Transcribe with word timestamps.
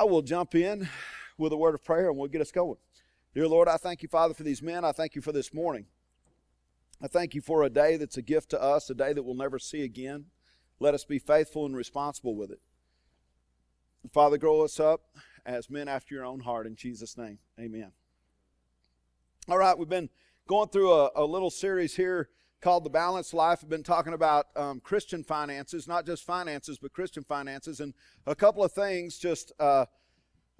I 0.00 0.04
will 0.04 0.22
jump 0.22 0.54
in 0.54 0.88
with 1.36 1.52
a 1.52 1.58
word 1.58 1.74
of 1.74 1.84
prayer 1.84 2.08
and 2.08 2.16
we'll 2.16 2.28
get 2.28 2.40
us 2.40 2.50
going. 2.50 2.78
Dear 3.34 3.46
Lord, 3.46 3.68
I 3.68 3.76
thank 3.76 4.02
you, 4.02 4.08
Father, 4.08 4.32
for 4.32 4.44
these 4.44 4.62
men. 4.62 4.82
I 4.82 4.92
thank 4.92 5.14
you 5.14 5.20
for 5.20 5.30
this 5.30 5.52
morning. 5.52 5.84
I 7.02 7.06
thank 7.06 7.34
you 7.34 7.42
for 7.42 7.62
a 7.62 7.68
day 7.68 7.98
that's 7.98 8.16
a 8.16 8.22
gift 8.22 8.48
to 8.52 8.62
us, 8.62 8.88
a 8.88 8.94
day 8.94 9.12
that 9.12 9.22
we'll 9.22 9.34
never 9.34 9.58
see 9.58 9.82
again. 9.82 10.24
Let 10.78 10.94
us 10.94 11.04
be 11.04 11.18
faithful 11.18 11.66
and 11.66 11.76
responsible 11.76 12.34
with 12.34 12.50
it. 12.50 12.60
Father, 14.10 14.38
grow 14.38 14.62
us 14.62 14.80
up 14.80 15.02
as 15.44 15.68
men 15.68 15.86
after 15.86 16.14
your 16.14 16.24
own 16.24 16.40
heart 16.40 16.66
in 16.66 16.76
Jesus' 16.76 17.18
name. 17.18 17.36
Amen. 17.60 17.92
All 19.50 19.58
right, 19.58 19.76
we've 19.76 19.86
been 19.86 20.08
going 20.48 20.70
through 20.70 20.92
a, 20.92 21.10
a 21.14 21.26
little 21.26 21.50
series 21.50 21.96
here 21.96 22.30
called 22.60 22.84
The 22.84 22.90
Balanced 22.90 23.32
Life. 23.32 23.60
I've 23.62 23.70
been 23.70 23.82
talking 23.82 24.12
about 24.12 24.46
um, 24.54 24.80
Christian 24.80 25.24
finances, 25.24 25.88
not 25.88 26.04
just 26.04 26.24
finances, 26.24 26.78
but 26.78 26.92
Christian 26.92 27.24
finances. 27.24 27.80
And 27.80 27.94
a 28.26 28.34
couple 28.34 28.62
of 28.62 28.72
things 28.72 29.18
just 29.18 29.52
uh, 29.58 29.86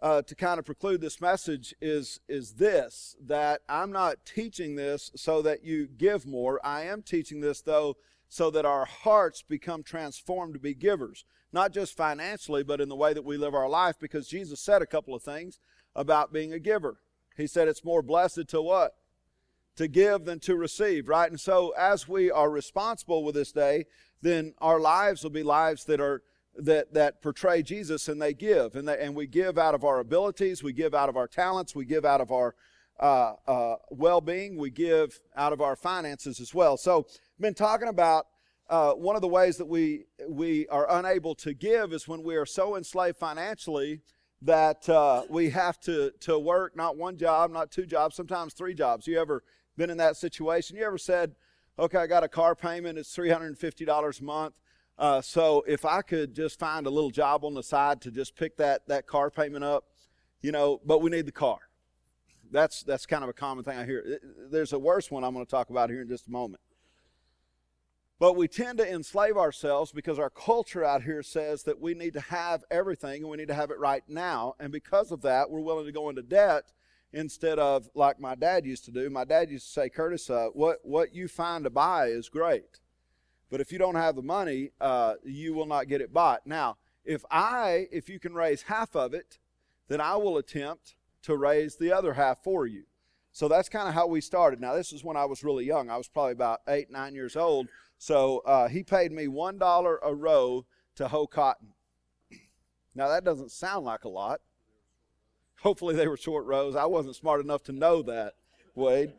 uh, 0.02 0.22
to 0.22 0.34
kind 0.34 0.58
of 0.58 0.64
preclude 0.64 1.00
this 1.00 1.20
message 1.20 1.74
is, 1.80 2.20
is 2.28 2.54
this 2.54 3.16
that 3.20 3.60
I'm 3.68 3.92
not 3.92 4.24
teaching 4.24 4.76
this 4.76 5.10
so 5.14 5.42
that 5.42 5.62
you 5.64 5.88
give 5.88 6.26
more. 6.26 6.58
I 6.64 6.84
am 6.84 7.02
teaching 7.02 7.40
this, 7.40 7.60
though, 7.60 7.96
so 8.28 8.50
that 8.50 8.64
our 8.64 8.86
hearts 8.86 9.42
become 9.42 9.82
transformed 9.82 10.54
to 10.54 10.60
be 10.60 10.74
givers, 10.74 11.24
not 11.52 11.72
just 11.72 11.96
financially, 11.96 12.62
but 12.62 12.80
in 12.80 12.88
the 12.88 12.96
way 12.96 13.12
that 13.12 13.24
we 13.24 13.36
live 13.36 13.54
our 13.54 13.68
life, 13.68 13.96
because 14.00 14.28
Jesus 14.28 14.60
said 14.60 14.80
a 14.80 14.86
couple 14.86 15.14
of 15.14 15.22
things 15.22 15.58
about 15.94 16.32
being 16.32 16.52
a 16.52 16.58
giver. 16.58 17.00
He 17.36 17.46
said 17.46 17.68
it's 17.68 17.84
more 17.84 18.02
blessed 18.02 18.48
to 18.48 18.62
what? 18.62 18.94
To 19.80 19.88
give 19.88 20.26
than 20.26 20.38
to 20.38 20.56
receive, 20.56 21.08
right? 21.08 21.30
And 21.30 21.40
so 21.40 21.70
as 21.70 22.06
we 22.06 22.30
are 22.30 22.50
responsible 22.50 23.24
with 23.24 23.34
this 23.34 23.50
day, 23.50 23.86
then 24.20 24.52
our 24.58 24.78
lives 24.78 25.22
will 25.22 25.30
be 25.30 25.42
lives 25.42 25.86
that 25.86 26.02
are 26.02 26.22
that 26.54 26.92
that 26.92 27.22
portray 27.22 27.62
Jesus 27.62 28.06
and 28.06 28.20
they 28.20 28.34
give 28.34 28.74
and 28.74 28.86
they, 28.86 29.00
and 29.00 29.14
we 29.14 29.26
give 29.26 29.56
out 29.56 29.74
of 29.74 29.82
our 29.82 29.98
abilities, 30.00 30.62
we 30.62 30.74
give 30.74 30.94
out 30.94 31.08
of 31.08 31.16
our 31.16 31.26
talents, 31.26 31.74
we 31.74 31.86
give 31.86 32.04
out 32.04 32.20
of 32.20 32.30
our 32.30 32.54
uh, 32.98 33.32
uh, 33.48 33.76
well-being, 33.88 34.58
we 34.58 34.68
give 34.68 35.18
out 35.34 35.54
of 35.54 35.62
our 35.62 35.76
finances 35.76 36.40
as 36.40 36.52
well. 36.52 36.76
So, 36.76 37.06
I've 37.08 37.40
been 37.40 37.54
talking 37.54 37.88
about 37.88 38.26
uh, 38.68 38.92
one 38.92 39.16
of 39.16 39.22
the 39.22 39.28
ways 39.28 39.56
that 39.56 39.66
we 39.66 40.04
we 40.28 40.68
are 40.68 40.86
unable 40.90 41.34
to 41.36 41.54
give 41.54 41.94
is 41.94 42.06
when 42.06 42.22
we 42.22 42.36
are 42.36 42.44
so 42.44 42.76
enslaved 42.76 43.16
financially 43.16 44.02
that 44.42 44.86
uh, 44.90 45.22
we 45.30 45.48
have 45.48 45.80
to 45.80 46.10
to 46.20 46.38
work 46.38 46.76
not 46.76 46.98
one 46.98 47.16
job, 47.16 47.50
not 47.50 47.70
two 47.70 47.86
jobs, 47.86 48.14
sometimes 48.14 48.52
three 48.52 48.74
jobs. 48.74 49.06
You 49.06 49.18
ever 49.18 49.42
been 49.76 49.90
in 49.90 49.96
that 49.98 50.16
situation? 50.16 50.76
You 50.76 50.84
ever 50.84 50.98
said, 50.98 51.34
okay, 51.78 51.98
I 51.98 52.06
got 52.06 52.24
a 52.24 52.28
car 52.28 52.54
payment, 52.54 52.98
it's 52.98 53.14
$350 53.16 54.20
a 54.20 54.24
month. 54.24 54.54
Uh, 54.98 55.22
so 55.22 55.64
if 55.66 55.84
I 55.84 56.02
could 56.02 56.34
just 56.34 56.58
find 56.58 56.86
a 56.86 56.90
little 56.90 57.10
job 57.10 57.44
on 57.44 57.54
the 57.54 57.62
side 57.62 58.02
to 58.02 58.10
just 58.10 58.36
pick 58.36 58.58
that, 58.58 58.86
that 58.88 59.06
car 59.06 59.30
payment 59.30 59.64
up, 59.64 59.84
you 60.42 60.52
know, 60.52 60.80
but 60.84 61.00
we 61.00 61.10
need 61.10 61.26
the 61.26 61.32
car. 61.32 61.58
That's, 62.50 62.82
that's 62.82 63.06
kind 63.06 63.22
of 63.22 63.30
a 63.30 63.32
common 63.32 63.64
thing 63.64 63.78
I 63.78 63.86
hear. 63.86 64.18
There's 64.50 64.72
a 64.72 64.78
worse 64.78 65.10
one 65.10 65.24
I'm 65.24 65.32
going 65.32 65.46
to 65.46 65.50
talk 65.50 65.70
about 65.70 65.88
here 65.88 66.02
in 66.02 66.08
just 66.08 66.26
a 66.26 66.30
moment. 66.30 66.60
But 68.18 68.36
we 68.36 68.48
tend 68.48 68.76
to 68.78 68.92
enslave 68.92 69.38
ourselves 69.38 69.92
because 69.92 70.18
our 70.18 70.28
culture 70.28 70.84
out 70.84 71.02
here 71.02 71.22
says 71.22 71.62
that 71.62 71.80
we 71.80 71.94
need 71.94 72.12
to 72.12 72.20
have 72.20 72.62
everything 72.70 73.22
and 73.22 73.30
we 73.30 73.38
need 73.38 73.48
to 73.48 73.54
have 73.54 73.70
it 73.70 73.78
right 73.78 74.02
now. 74.06 74.56
And 74.60 74.70
because 74.70 75.10
of 75.10 75.22
that, 75.22 75.50
we're 75.50 75.60
willing 75.60 75.86
to 75.86 75.92
go 75.92 76.10
into 76.10 76.20
debt 76.20 76.64
instead 77.12 77.58
of 77.58 77.88
like 77.94 78.20
my 78.20 78.34
dad 78.34 78.64
used 78.66 78.84
to 78.84 78.90
do. 78.90 79.10
My 79.10 79.24
dad 79.24 79.50
used 79.50 79.66
to 79.66 79.72
say, 79.72 79.88
Curtis, 79.88 80.30
uh, 80.30 80.48
what, 80.52 80.78
what 80.82 81.14
you 81.14 81.28
find 81.28 81.64
to 81.64 81.70
buy 81.70 82.06
is 82.06 82.28
great. 82.28 82.80
But 83.50 83.60
if 83.60 83.72
you 83.72 83.78
don't 83.78 83.96
have 83.96 84.14
the 84.14 84.22
money, 84.22 84.70
uh, 84.80 85.14
you 85.24 85.54
will 85.54 85.66
not 85.66 85.88
get 85.88 86.00
it 86.00 86.12
bought. 86.12 86.46
Now, 86.46 86.76
if 87.04 87.24
I, 87.30 87.88
if 87.90 88.08
you 88.08 88.20
can 88.20 88.34
raise 88.34 88.62
half 88.62 88.94
of 88.94 89.12
it, 89.12 89.38
then 89.88 90.00
I 90.00 90.16
will 90.16 90.38
attempt 90.38 90.94
to 91.22 91.36
raise 91.36 91.76
the 91.76 91.92
other 91.92 92.14
half 92.14 92.42
for 92.44 92.66
you. 92.66 92.84
So 93.32 93.48
that's 93.48 93.68
kind 93.68 93.88
of 93.88 93.94
how 93.94 94.06
we 94.06 94.20
started. 94.20 94.60
Now, 94.60 94.74
this 94.74 94.92
is 94.92 95.04
when 95.04 95.16
I 95.16 95.24
was 95.24 95.44
really 95.44 95.64
young. 95.64 95.90
I 95.90 95.96
was 95.96 96.08
probably 96.08 96.32
about 96.32 96.60
eight, 96.68 96.90
nine 96.90 97.14
years 97.14 97.36
old. 97.36 97.68
So 97.98 98.38
uh, 98.46 98.68
he 98.68 98.82
paid 98.82 99.12
me 99.12 99.26
$1 99.26 99.96
a 100.02 100.14
row 100.14 100.66
to 100.96 101.08
hoe 101.08 101.26
cotton. 101.26 101.68
Now, 102.94 103.08
that 103.08 103.24
doesn't 103.24 103.52
sound 103.52 103.84
like 103.84 104.04
a 104.04 104.08
lot, 104.08 104.40
Hopefully 105.62 105.94
they 105.94 106.08
were 106.08 106.16
short 106.16 106.46
rows. 106.46 106.74
I 106.74 106.86
wasn't 106.86 107.16
smart 107.16 107.40
enough 107.40 107.62
to 107.64 107.72
know 107.72 108.02
that, 108.02 108.34
Wade. 108.74 109.12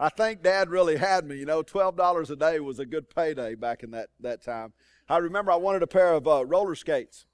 I 0.00 0.08
think 0.08 0.42
Dad 0.42 0.70
really 0.70 0.96
had 0.96 1.24
me. 1.24 1.36
You 1.36 1.46
know, 1.46 1.62
twelve 1.62 1.96
dollars 1.96 2.30
a 2.30 2.36
day 2.36 2.58
was 2.58 2.80
a 2.80 2.86
good 2.86 3.08
payday 3.14 3.54
back 3.54 3.82
in 3.82 3.92
that 3.92 4.08
that 4.20 4.42
time. 4.42 4.72
I 5.08 5.18
remember 5.18 5.52
I 5.52 5.56
wanted 5.56 5.82
a 5.82 5.86
pair 5.86 6.12
of 6.14 6.26
uh, 6.26 6.44
roller 6.44 6.74
skates, 6.74 7.26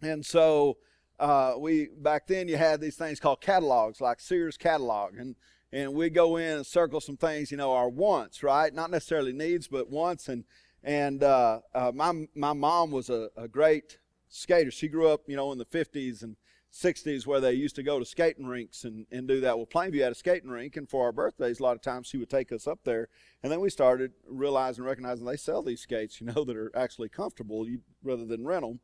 and 0.00 0.26
so 0.26 0.78
uh, 1.20 1.54
we 1.58 1.88
back 1.96 2.26
then 2.26 2.48
you 2.48 2.56
had 2.56 2.80
these 2.80 2.96
things 2.96 3.20
called 3.20 3.40
catalogs, 3.40 4.00
like 4.00 4.18
Sears 4.18 4.56
catalog, 4.56 5.14
and 5.16 5.36
and 5.72 5.94
we 5.94 6.10
go 6.10 6.36
in 6.36 6.56
and 6.58 6.66
circle 6.66 7.00
some 7.00 7.16
things, 7.16 7.50
you 7.50 7.56
know, 7.56 7.72
our 7.72 7.88
wants, 7.88 8.42
right? 8.42 8.74
Not 8.74 8.90
necessarily 8.90 9.32
needs, 9.32 9.68
but 9.68 9.88
wants. 9.88 10.28
And 10.28 10.44
and 10.82 11.22
uh, 11.22 11.60
uh 11.72 11.92
my 11.94 12.26
my 12.34 12.52
mom 12.52 12.90
was 12.90 13.08
a, 13.08 13.28
a 13.36 13.46
great 13.46 13.98
skaters. 14.32 14.74
She 14.74 14.88
grew 14.88 15.08
up, 15.08 15.22
you 15.26 15.36
know, 15.36 15.52
in 15.52 15.58
the 15.58 15.64
50s 15.64 16.22
and 16.22 16.36
60s 16.72 17.26
where 17.26 17.40
they 17.40 17.52
used 17.52 17.76
to 17.76 17.82
go 17.82 17.98
to 17.98 18.04
skating 18.04 18.46
rinks 18.46 18.84
and, 18.84 19.06
and 19.12 19.28
do 19.28 19.40
that. 19.40 19.56
Well, 19.56 19.66
Plainview 19.66 20.02
had 20.02 20.12
a 20.12 20.16
skating 20.16 20.48
rink, 20.48 20.76
and 20.76 20.88
for 20.88 21.04
our 21.04 21.12
birthdays, 21.12 21.60
a 21.60 21.62
lot 21.62 21.76
of 21.76 21.82
times 21.82 22.06
she 22.06 22.16
would 22.16 22.30
take 22.30 22.50
us 22.50 22.66
up 22.66 22.80
there. 22.84 23.08
And 23.42 23.52
then 23.52 23.60
we 23.60 23.68
started 23.68 24.12
realizing, 24.26 24.84
recognizing 24.84 25.26
they 25.26 25.36
sell 25.36 25.62
these 25.62 25.82
skates, 25.82 26.20
you 26.20 26.26
know, 26.26 26.44
that 26.44 26.56
are 26.56 26.72
actually 26.74 27.10
comfortable 27.10 27.66
rather 28.02 28.24
than 28.24 28.46
rent 28.46 28.62
them. 28.62 28.80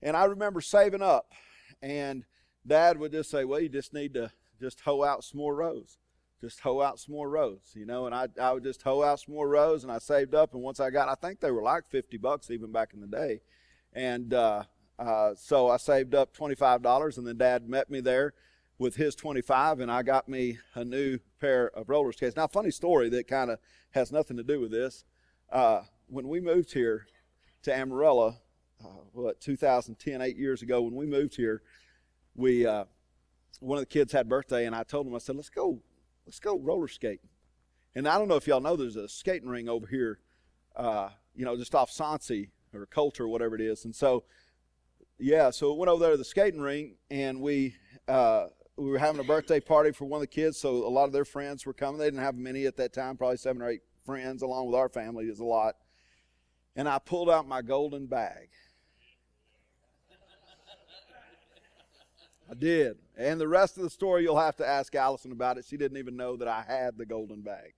And 0.00 0.16
I 0.16 0.24
remember 0.24 0.60
saving 0.60 1.02
up, 1.02 1.32
and 1.82 2.24
Dad 2.66 2.98
would 2.98 3.12
just 3.12 3.30
say, 3.30 3.44
"Well, 3.44 3.60
you 3.60 3.68
just 3.68 3.92
need 3.92 4.14
to 4.14 4.30
just 4.60 4.80
hoe 4.80 5.04
out 5.04 5.24
some 5.24 5.38
more 5.38 5.54
rows." 5.54 5.98
Just 6.40 6.60
hoe 6.60 6.80
out 6.80 7.00
some 7.00 7.16
more 7.16 7.28
rows, 7.28 7.72
you 7.74 7.84
know, 7.84 8.06
and 8.06 8.14
I, 8.14 8.28
I 8.40 8.52
would 8.52 8.62
just 8.62 8.82
hoe 8.82 9.02
out 9.02 9.18
some 9.18 9.34
more 9.34 9.48
rows, 9.48 9.82
and 9.82 9.90
I 9.90 9.98
saved 9.98 10.36
up. 10.36 10.54
And 10.54 10.62
once 10.62 10.78
I 10.78 10.88
got, 10.90 11.08
I 11.08 11.16
think 11.16 11.40
they 11.40 11.50
were 11.50 11.64
like 11.64 11.88
50 11.88 12.16
bucks 12.18 12.48
even 12.48 12.70
back 12.70 12.94
in 12.94 13.00
the 13.00 13.08
day. 13.08 13.40
And 13.92 14.32
uh, 14.32 14.62
uh, 14.98 15.34
so 15.36 15.68
I 15.68 15.76
saved 15.76 16.14
up 16.14 16.36
$25, 16.36 17.18
and 17.18 17.26
then 17.26 17.36
Dad 17.36 17.68
met 17.68 17.90
me 17.90 18.00
there 18.00 18.34
with 18.78 18.96
his 18.96 19.14
25, 19.14 19.80
and 19.80 19.90
I 19.90 20.02
got 20.02 20.28
me 20.28 20.58
a 20.74 20.84
new 20.84 21.18
pair 21.40 21.68
of 21.70 21.88
roller 21.88 22.12
skates. 22.12 22.36
Now, 22.36 22.46
funny 22.46 22.70
story 22.70 23.08
that 23.10 23.26
kind 23.28 23.50
of 23.50 23.58
has 23.90 24.12
nothing 24.12 24.36
to 24.36 24.42
do 24.42 24.60
with 24.60 24.70
this. 24.70 25.04
Uh, 25.50 25.82
when 26.06 26.28
we 26.28 26.40
moved 26.40 26.72
here 26.72 27.06
to 27.62 27.74
Amarillo, 27.74 28.36
uh, 28.84 28.88
what 29.12 29.40
2010, 29.40 30.20
eight 30.20 30.36
years 30.36 30.62
ago, 30.62 30.82
when 30.82 30.94
we 30.94 31.06
moved 31.06 31.36
here, 31.36 31.62
we 32.34 32.66
uh, 32.66 32.84
one 33.60 33.78
of 33.78 33.82
the 33.82 33.86
kids 33.86 34.12
had 34.12 34.28
birthday, 34.28 34.66
and 34.66 34.74
I 34.74 34.84
told 34.84 35.06
him, 35.06 35.14
I 35.14 35.18
said, 35.18 35.36
"Let's 35.36 35.50
go, 35.50 35.80
let's 36.26 36.38
go 36.38 36.58
roller 36.58 36.86
skating." 36.86 37.28
And 37.94 38.06
I 38.06 38.18
don't 38.18 38.28
know 38.28 38.36
if 38.36 38.46
y'all 38.46 38.60
know, 38.60 38.76
there's 38.76 38.96
a 38.96 39.08
skating 39.08 39.48
ring 39.48 39.68
over 39.68 39.86
here, 39.86 40.20
uh, 40.76 41.08
you 41.34 41.44
know, 41.44 41.56
just 41.56 41.74
off 41.74 41.90
Soncy 41.90 42.50
or 42.72 42.86
Coulter 42.86 43.24
or 43.24 43.28
whatever 43.28 43.56
it 43.56 43.60
is, 43.60 43.84
and 43.84 43.94
so 43.94 44.24
yeah, 45.18 45.50
so 45.50 45.72
we 45.72 45.78
went 45.78 45.90
over 45.90 46.02
there 46.02 46.12
to 46.12 46.16
the 46.16 46.24
skating 46.24 46.60
rink, 46.60 46.92
and 47.10 47.40
we 47.40 47.74
uh, 48.06 48.46
we 48.76 48.90
were 48.90 48.98
having 48.98 49.20
a 49.20 49.24
birthday 49.24 49.60
party 49.60 49.90
for 49.90 50.04
one 50.04 50.18
of 50.18 50.22
the 50.22 50.26
kids. 50.28 50.58
So 50.58 50.70
a 50.86 50.88
lot 50.88 51.04
of 51.04 51.12
their 51.12 51.24
friends 51.24 51.66
were 51.66 51.72
coming. 51.72 51.98
They 51.98 52.06
didn't 52.06 52.20
have 52.20 52.36
many 52.36 52.66
at 52.66 52.76
that 52.76 52.92
time, 52.92 53.16
probably 53.16 53.36
seven 53.36 53.60
or 53.60 53.68
eight 53.68 53.82
friends, 54.06 54.42
along 54.42 54.66
with 54.66 54.76
our 54.76 54.88
family. 54.88 55.26
Is 55.26 55.40
a 55.40 55.44
lot. 55.44 55.74
And 56.76 56.88
I 56.88 56.98
pulled 57.00 57.28
out 57.28 57.48
my 57.48 57.62
golden 57.62 58.06
bag. 58.06 58.48
I 62.50 62.54
did. 62.54 62.96
And 63.16 63.40
the 63.40 63.48
rest 63.48 63.76
of 63.76 63.82
the 63.82 63.90
story, 63.90 64.22
you'll 64.22 64.38
have 64.38 64.56
to 64.56 64.66
ask 64.66 64.94
Allison 64.94 65.32
about 65.32 65.58
it. 65.58 65.66
She 65.68 65.76
didn't 65.76 65.98
even 65.98 66.16
know 66.16 66.36
that 66.36 66.48
I 66.48 66.62
had 66.66 66.96
the 66.96 67.04
golden 67.04 67.42
bag. 67.42 67.74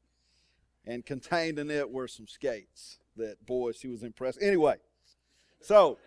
And 0.87 1.05
contained 1.05 1.59
in 1.59 1.71
it 1.71 1.91
were 1.91 2.07
some 2.07 2.29
skates 2.29 2.99
that, 3.17 3.45
boy, 3.45 3.73
she 3.73 3.89
was 3.89 4.03
impressed. 4.03 4.39
Anyway, 4.41 4.77
so 5.61 5.99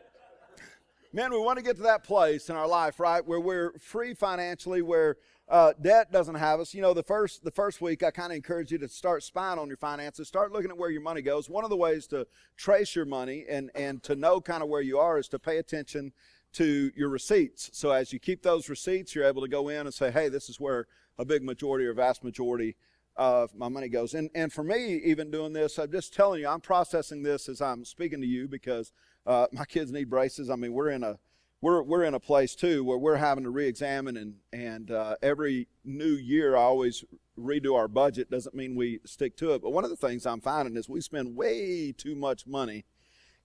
man, 1.13 1.31
we 1.31 1.37
want 1.37 1.57
to 1.57 1.63
get 1.63 1.75
to 1.77 1.83
that 1.83 2.03
place 2.03 2.49
in 2.49 2.55
our 2.55 2.67
life, 2.67 2.99
right, 2.99 3.25
where 3.25 3.39
we're 3.39 3.73
free 3.77 4.15
financially, 4.15 4.81
where 4.81 5.17
uh, 5.47 5.73
debt 5.79 6.11
doesn't 6.11 6.35
have 6.35 6.59
us. 6.59 6.73
You 6.73 6.81
know, 6.81 6.93
the 6.93 7.03
first 7.03 7.43
the 7.43 7.51
first 7.51 7.81
week, 7.81 8.01
I 8.01 8.09
kind 8.11 8.31
of 8.31 8.35
encourage 8.35 8.71
you 8.71 8.79
to 8.79 8.89
start 8.89 9.23
spying 9.23 9.59
on 9.59 9.67
your 9.67 9.77
finances, 9.77 10.27
start 10.27 10.51
looking 10.51 10.71
at 10.71 10.77
where 10.77 10.89
your 10.89 11.01
money 11.01 11.21
goes. 11.21 11.49
One 11.49 11.63
of 11.63 11.69
the 11.69 11.77
ways 11.77 12.07
to 12.07 12.25
trace 12.57 12.95
your 12.95 13.05
money 13.05 13.45
and 13.47 13.69
and 13.75 14.01
to 14.03 14.15
know 14.15 14.41
kind 14.41 14.63
of 14.63 14.69
where 14.69 14.81
you 14.81 14.97
are 14.97 15.19
is 15.19 15.27
to 15.29 15.39
pay 15.39 15.57
attention 15.57 16.13
to 16.53 16.91
your 16.95 17.09
receipts. 17.09 17.69
So 17.73 17.91
as 17.91 18.13
you 18.13 18.19
keep 18.19 18.41
those 18.41 18.69
receipts, 18.69 19.13
you're 19.13 19.25
able 19.25 19.41
to 19.41 19.47
go 19.47 19.69
in 19.69 19.81
and 19.81 19.93
say, 19.93 20.11
hey, 20.11 20.29
this 20.29 20.49
is 20.49 20.59
where 20.59 20.87
a 21.17 21.25
big 21.25 21.43
majority 21.43 21.85
or 21.85 21.93
vast 21.93 22.23
majority 22.23 22.75
of 23.15 23.53
my 23.55 23.67
money 23.67 23.89
goes. 23.89 24.13
And 24.15 24.29
and 24.33 24.51
for 24.51 24.63
me, 24.63 24.95
even 25.03 25.29
doing 25.29 25.53
this, 25.53 25.77
I'm 25.77 25.91
just 25.91 26.13
telling 26.13 26.41
you, 26.41 26.47
I'm 26.47 26.61
processing 26.61 27.21
this 27.21 27.49
as 27.49 27.61
I'm 27.61 27.85
speaking 27.85 28.21
to 28.21 28.27
you 28.27 28.47
because 28.47 28.91
uh, 29.25 29.47
my 29.51 29.65
kids 29.65 29.91
need 29.91 30.09
braces. 30.09 30.49
I 30.49 30.55
mean, 30.55 30.73
we're 30.73 30.89
in 30.89 31.03
a 31.03 31.17
we're 31.61 31.81
we're 31.81 32.03
in 32.03 32.13
a 32.13 32.19
place 32.19 32.55
too 32.55 32.83
where 32.83 32.97
we're 32.97 33.15
having 33.15 33.45
to 33.45 33.49
re-examine 33.49 34.17
and 34.17 34.35
and 34.51 34.91
uh, 34.91 35.15
every 35.21 35.67
new 35.85 36.11
year 36.11 36.55
I 36.57 36.61
always 36.61 37.05
redo 37.39 37.75
our 37.75 37.87
budget. 37.87 38.29
Doesn't 38.29 38.55
mean 38.55 38.75
we 38.75 38.99
stick 39.05 39.37
to 39.37 39.53
it, 39.53 39.61
but 39.61 39.71
one 39.71 39.83
of 39.83 39.89
the 39.89 39.95
things 39.95 40.25
I'm 40.25 40.41
finding 40.41 40.75
is 40.75 40.89
we 40.89 41.01
spend 41.01 41.35
way 41.35 41.93
too 41.93 42.15
much 42.15 42.45
money 42.45 42.85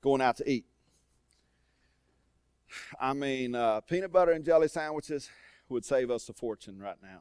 going 0.03 0.21
out 0.21 0.37
to 0.39 0.51
eat. 0.51 0.67
I 3.01 3.13
mean, 3.15 3.55
uh, 3.55 3.81
peanut 3.81 4.13
butter 4.13 4.33
and 4.33 4.45
jelly 4.45 4.69
sandwiches 4.69 5.31
would 5.69 5.85
save 5.85 6.11
us 6.11 6.29
a 6.29 6.33
fortune 6.33 6.79
right 6.79 6.97
now. 7.03 7.21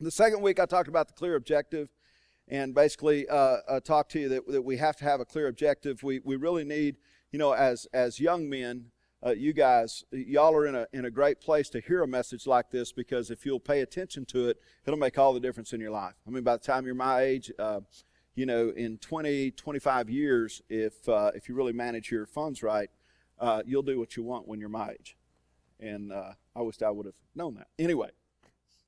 The 0.00 0.10
second 0.10 0.42
week, 0.42 0.60
I 0.60 0.66
talked 0.66 0.88
about 0.88 1.08
the 1.08 1.14
clear 1.14 1.34
objective 1.34 1.88
and 2.50 2.74
basically 2.74 3.28
uh, 3.28 3.58
uh, 3.68 3.80
talked 3.80 4.10
to 4.12 4.20
you 4.20 4.28
that, 4.28 4.46
that 4.48 4.62
we 4.62 4.76
have 4.76 4.96
to 4.96 5.04
have 5.04 5.20
a 5.20 5.24
clear 5.24 5.46
objective. 5.46 6.02
We, 6.02 6.20
we 6.24 6.36
really 6.36 6.64
need, 6.64 6.96
you 7.30 7.38
know, 7.38 7.52
as, 7.52 7.86
as 7.94 8.18
young 8.18 8.50
men, 8.50 8.86
uh, 9.24 9.30
you 9.30 9.52
guys, 9.52 10.04
y'all 10.10 10.54
are 10.54 10.66
in 10.66 10.74
a, 10.74 10.86
in 10.92 11.04
a 11.04 11.10
great 11.10 11.40
place 11.40 11.68
to 11.70 11.80
hear 11.80 12.02
a 12.02 12.08
message 12.08 12.46
like 12.46 12.70
this 12.70 12.90
because 12.90 13.30
if 13.30 13.46
you'll 13.46 13.60
pay 13.60 13.82
attention 13.82 14.24
to 14.26 14.48
it, 14.48 14.58
it'll 14.84 14.98
make 14.98 15.16
all 15.16 15.32
the 15.32 15.40
difference 15.40 15.72
in 15.72 15.80
your 15.80 15.92
life. 15.92 16.14
I 16.26 16.30
mean, 16.30 16.42
by 16.42 16.56
the 16.56 16.62
time 16.62 16.86
you're 16.86 16.94
my 16.94 17.20
age, 17.20 17.52
uh, 17.58 17.80
you 18.34 18.46
know, 18.46 18.70
in 18.70 18.98
20, 18.98 19.52
25 19.52 20.10
years, 20.10 20.60
if, 20.68 21.08
uh, 21.08 21.30
if 21.34 21.48
you 21.48 21.54
really 21.54 21.72
manage 21.72 22.10
your 22.10 22.26
funds 22.26 22.62
right, 22.62 22.90
uh, 23.38 23.62
you'll 23.64 23.82
do 23.82 23.98
what 23.98 24.16
you 24.16 24.24
want 24.24 24.48
when 24.48 24.58
you're 24.58 24.68
my 24.68 24.90
age. 24.90 25.16
And 25.78 26.12
I 26.12 26.62
wish 26.62 26.82
I 26.82 26.90
would 26.90 27.06
have 27.06 27.14
known 27.34 27.54
that. 27.54 27.68
Anyway, 27.78 28.10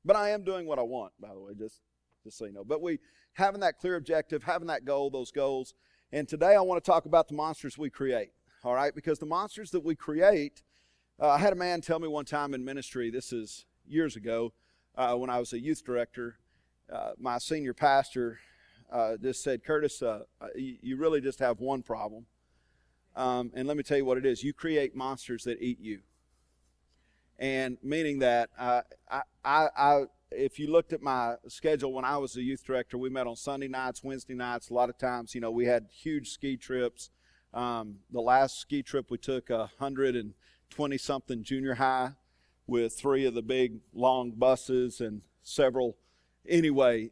but 0.05 0.17
I 0.17 0.31
am 0.31 0.43
doing 0.43 0.67
what 0.67 0.79
I 0.79 0.83
want, 0.83 1.13
by 1.21 1.33
the 1.33 1.41
way, 1.41 1.53
just, 1.57 1.81
just 2.25 2.37
so 2.37 2.45
you 2.45 2.53
know. 2.53 2.65
But 2.65 2.83
we 2.83 2.99
having 3.35 3.61
that 3.61 3.79
clear 3.79 3.97
objective, 3.97 4.43
having 4.45 4.69
that 4.69 4.85
goal, 4.85 5.11
those 5.11 5.31
goals. 5.31 5.75
And 6.13 6.29
today 6.29 6.55
I 6.55 6.61
want 6.61 6.83
to 6.83 6.91
talk 6.91 7.07
about 7.07 7.29
the 7.29 7.35
monsters 7.35 7.79
we 7.79 7.91
create 7.91 8.31
all 8.65 8.75
right? 8.75 8.95
Because 8.95 9.19
the 9.19 9.27
monsters 9.27 9.71
that 9.73 9.85
we 9.85 9.95
create, 9.95 10.63
uh, 11.21 11.29
I 11.29 11.39
had 11.39 11.53
a 11.53 11.57
man 11.57 11.81
tell 11.81 11.99
me 11.99 12.09
one 12.09 12.25
time 12.25 12.55
in 12.55 12.65
ministry, 12.65 13.11
this 13.11 13.33
is 13.33 13.67
years 13.87 14.17
ago, 14.17 14.53
uh, 14.97 15.15
when 15.15 15.31
I 15.31 15.39
was 15.39 15.53
a 15.53 15.61
youth 15.61 15.85
director, 15.85 16.37
uh, 16.93 17.13
my 17.19 17.39
senior 17.39 17.75
pastor 17.75 18.39
uh, 18.91 19.17
just 19.17 19.43
said, 19.43 19.65
Curtis, 19.65 20.03
uh, 20.03 20.21
uh, 20.41 20.49
you, 20.55 20.97
really 20.97 21.21
just 21.21 21.39
have 21.39 21.61
one 21.61 21.83
problem. 21.83 22.27
Um, 23.17 23.51
and 23.55 23.67
let 23.67 23.77
me 23.77 23.83
tell 23.83 23.97
you 23.97 24.05
what 24.05 24.19
it 24.19 24.27
is 24.27 24.43
you 24.43 24.53
create 24.53 24.95
monsters 24.95 25.45
that 25.45 25.61
eat 25.61 25.81
you. 25.81 26.01
And 27.39 27.79
meaning 27.83 28.19
that 28.21 28.51
I, 28.59 28.83
I, 29.11 29.23
I, 29.75 30.03
if 30.35 30.59
you 30.59 30.71
looked 30.71 30.93
at 30.93 31.03
my 31.03 31.35
schedule 31.49 31.93
when 31.93 32.05
I 32.05 32.19
was 32.19 32.37
a 32.37 32.43
youth 32.43 32.65
director, 32.65 32.99
we 32.99 33.11
met 33.11 33.27
on 33.27 33.37
Sunday 33.37 33.69
nights, 33.69 34.03
Wednesday 34.03 34.35
nights. 34.35 34.71
A 34.71 34.75
lot 34.75 34.89
of 34.89 34.99
times, 34.99 35.35
you 35.35 35.41
know, 35.41 35.51
we 35.51 35.67
had 35.67 35.87
huge 35.93 36.31
ski 36.31 36.57
trips. 36.57 37.11
Um, 37.55 37.97
the 38.11 38.21
last 38.21 38.59
ski 38.59 38.83
trip 38.83 39.11
we 39.11 39.19
took 39.19 39.51
a 39.51 39.71
hundred 39.79 40.17
and 40.17 40.35
twenty 40.71 40.99
something 40.99 41.43
junior 41.43 41.75
high 41.75 42.13
with 42.67 42.99
three 42.99 43.27
of 43.27 43.35
the 43.35 43.43
big 43.43 43.81
long 43.93 44.33
buses 44.33 45.01
and 45.01 45.23
several. 45.43 45.97
Anyway, 46.49 47.11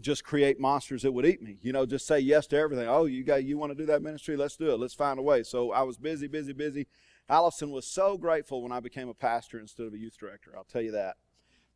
just 0.00 0.24
create 0.24 0.60
monsters 0.60 1.02
that 1.02 1.12
would 1.12 1.26
eat 1.26 1.42
me. 1.42 1.58
You 1.62 1.72
know, 1.72 1.86
just 1.86 2.06
say 2.06 2.18
yes 2.18 2.46
to 2.48 2.56
everything. 2.56 2.88
Oh, 2.88 3.04
you 3.04 3.24
got 3.24 3.44
you 3.44 3.58
want 3.58 3.72
to 3.72 3.78
do 3.78 3.86
that 3.86 4.02
ministry? 4.02 4.36
Let's 4.36 4.56
do 4.56 4.70
it. 4.72 4.80
Let's 4.80 4.94
find 4.94 5.18
a 5.18 5.22
way. 5.22 5.42
So 5.42 5.72
I 5.72 5.82
was 5.82 5.96
busy, 5.96 6.26
busy, 6.26 6.52
busy. 6.52 6.86
Allison 7.28 7.70
was 7.70 7.86
so 7.86 8.16
grateful 8.16 8.62
when 8.62 8.72
I 8.72 8.80
became 8.80 9.08
a 9.08 9.14
pastor 9.14 9.58
instead 9.58 9.86
of 9.86 9.92
a 9.92 9.98
youth 9.98 10.16
director. 10.18 10.54
I'll 10.56 10.64
tell 10.64 10.82
you 10.82 10.92
that. 10.92 11.16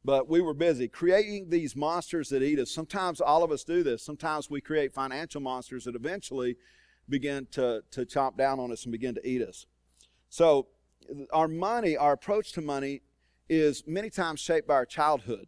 But 0.05 0.29
we 0.29 0.41
were 0.41 0.55
busy 0.55 0.89
creating 0.89 1.51
these 1.51 1.77
monsters 1.77 2.29
that 2.31 2.43
eat 2.43 2.59
us. 2.59 2.71
Sometimes 2.71 3.21
all 3.21 3.45
of 3.45 3.53
us 3.53 3.63
do 3.63 3.83
this. 3.83 4.03
Sometimes 4.03 4.51
we 4.51 4.61
create 4.61 4.93
financial 4.93 5.41
monsters 5.41 5.85
that 5.85 5.95
eventually 5.95 6.57
begin 7.09 7.47
to, 7.53 7.83
to 7.93 8.05
chomp 8.05 8.37
down 8.37 8.59
on 8.59 8.73
us 8.73 8.85
and 8.85 8.93
begin 8.93 9.15
to 9.15 9.29
eat 9.29 9.43
us. 9.43 9.67
So, 10.29 10.69
our 11.33 11.49
money, 11.49 11.97
our 11.97 12.13
approach 12.13 12.53
to 12.53 12.61
money, 12.61 13.03
is 13.49 13.85
many 13.87 14.09
times 14.09 14.41
shaped 14.41 14.67
by 14.67 14.75
our 14.75 14.87
childhood. 14.87 15.47